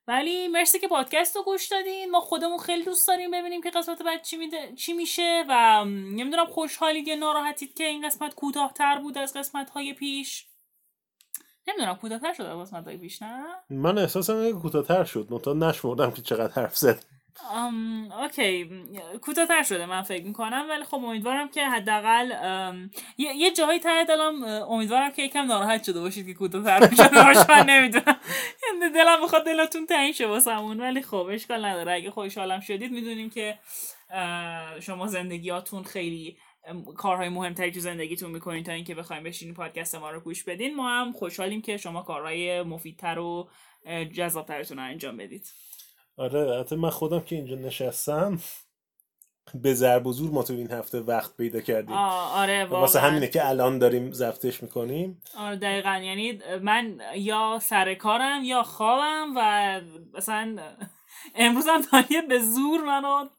[0.08, 2.12] ولی مرسی که پادکست رو گوش دادین.
[2.12, 6.46] ما خودمون خیلی دوست داریم ببینیم که قسمت بعد چی, میده- چی میشه و نمی‌دونم
[6.46, 10.48] خوشحالید یا ناراحتید که این قسمت کوتاهتر بود از قسمت های پیش.
[11.72, 16.12] نمی‌دونم کوتاهتر شد از قسمت های پیش نه؟ من احساسم اینه کوتاه‌تر شد منتها نشمردم
[16.12, 17.06] که چقدر حرف زد
[17.54, 18.70] ام، اوکی
[19.22, 22.32] کوتاه‌تر شده من فکر می‌کنم ولی خب امیدوارم که حداقل
[23.18, 27.46] یه, یه جایی ته دلم امیدوارم که یکم ناراحت شده باشید که کوتاه‌تر شده باشه
[27.50, 28.20] من نمی‌دونم.
[28.64, 31.94] یعنی دلم می‌خواد دلتون تنگ شه واسمون ولی خب اشکال نداره.
[31.94, 33.60] اگه خوشحالم شدید می‌دونیم که
[34.80, 36.38] شما زندگیاتون خیلی
[36.98, 40.76] کارهای مهمتری تو زندگیتون می‌کنین تا اینکه بخوایم بشینین پادکست ما رو گوش بدین.
[40.76, 43.50] ما هم خوشحالیم که شما کارهای مفیدتر و
[44.14, 45.48] جذابترتون رو انجام بدید.
[46.18, 48.40] آره حتی من خودم که اینجا نشستم
[49.56, 51.96] به ضرب و زور ما تو این هفته وقت پیدا کردیم.
[51.96, 53.12] آره واسه واقعاً.
[53.12, 55.22] همینه که الان داریم زفتش می‌کنیم.
[55.38, 56.02] آره دقیقا.
[56.04, 59.82] یعنی من یا سر کارم یا خوابم و
[60.14, 60.58] مثلا
[61.36, 61.82] امروز هم
[62.28, 63.30] به زور منو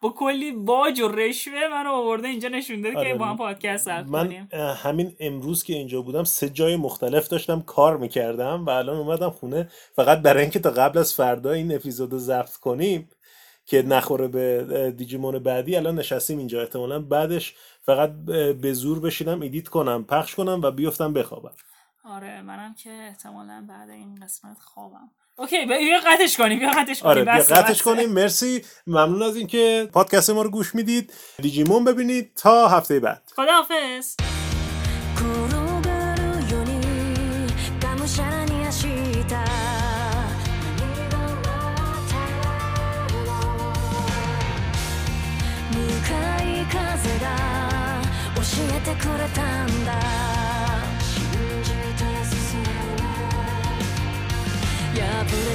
[0.00, 3.84] با کلی باج و رشوه منو آورده اینجا نشون داده آره، که با هم پادکست
[3.84, 8.96] ضبط من همین امروز که اینجا بودم سه جای مختلف داشتم کار می‌کردم و الان
[8.96, 9.68] اومدم خونه.
[9.96, 13.10] فقط برای اینکه تا قبل از فردا این اپیزود رو ضبط کنیم
[13.66, 16.60] که نخوره به دیجیمون بعدی الان نشستیم اینجا.
[16.60, 18.12] احتمالا بعدش فقط
[18.60, 21.52] به زور بشینم edit کنم پخش کنم و بیفتم بخوابم.
[22.04, 25.10] آره منم که احتمالا بعد این قسمت خوابم.
[25.38, 27.82] OK بیا قطعش کنیم بیا قطعش کنیم آره بیا قطعش.
[27.82, 28.12] کنیم.
[28.12, 28.64] مرسی.
[28.86, 31.12] ممنون از اینکه پادکست ما رو گوش می‌دید.
[31.42, 33.22] دیجیمون ببینید تا هفته بعد.
[33.36, 34.14] خداحافظ.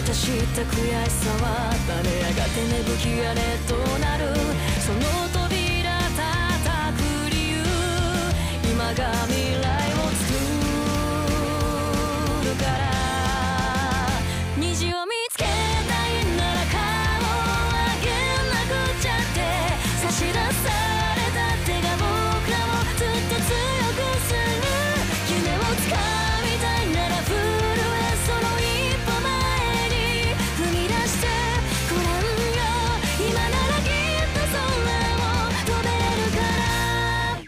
[0.06, 4.36] た知った悔しさは垂れやがて芽吹き荒れとなる
[4.82, 5.00] その
[5.32, 7.64] 扉叩く理由
[8.70, 9.63] 今が見る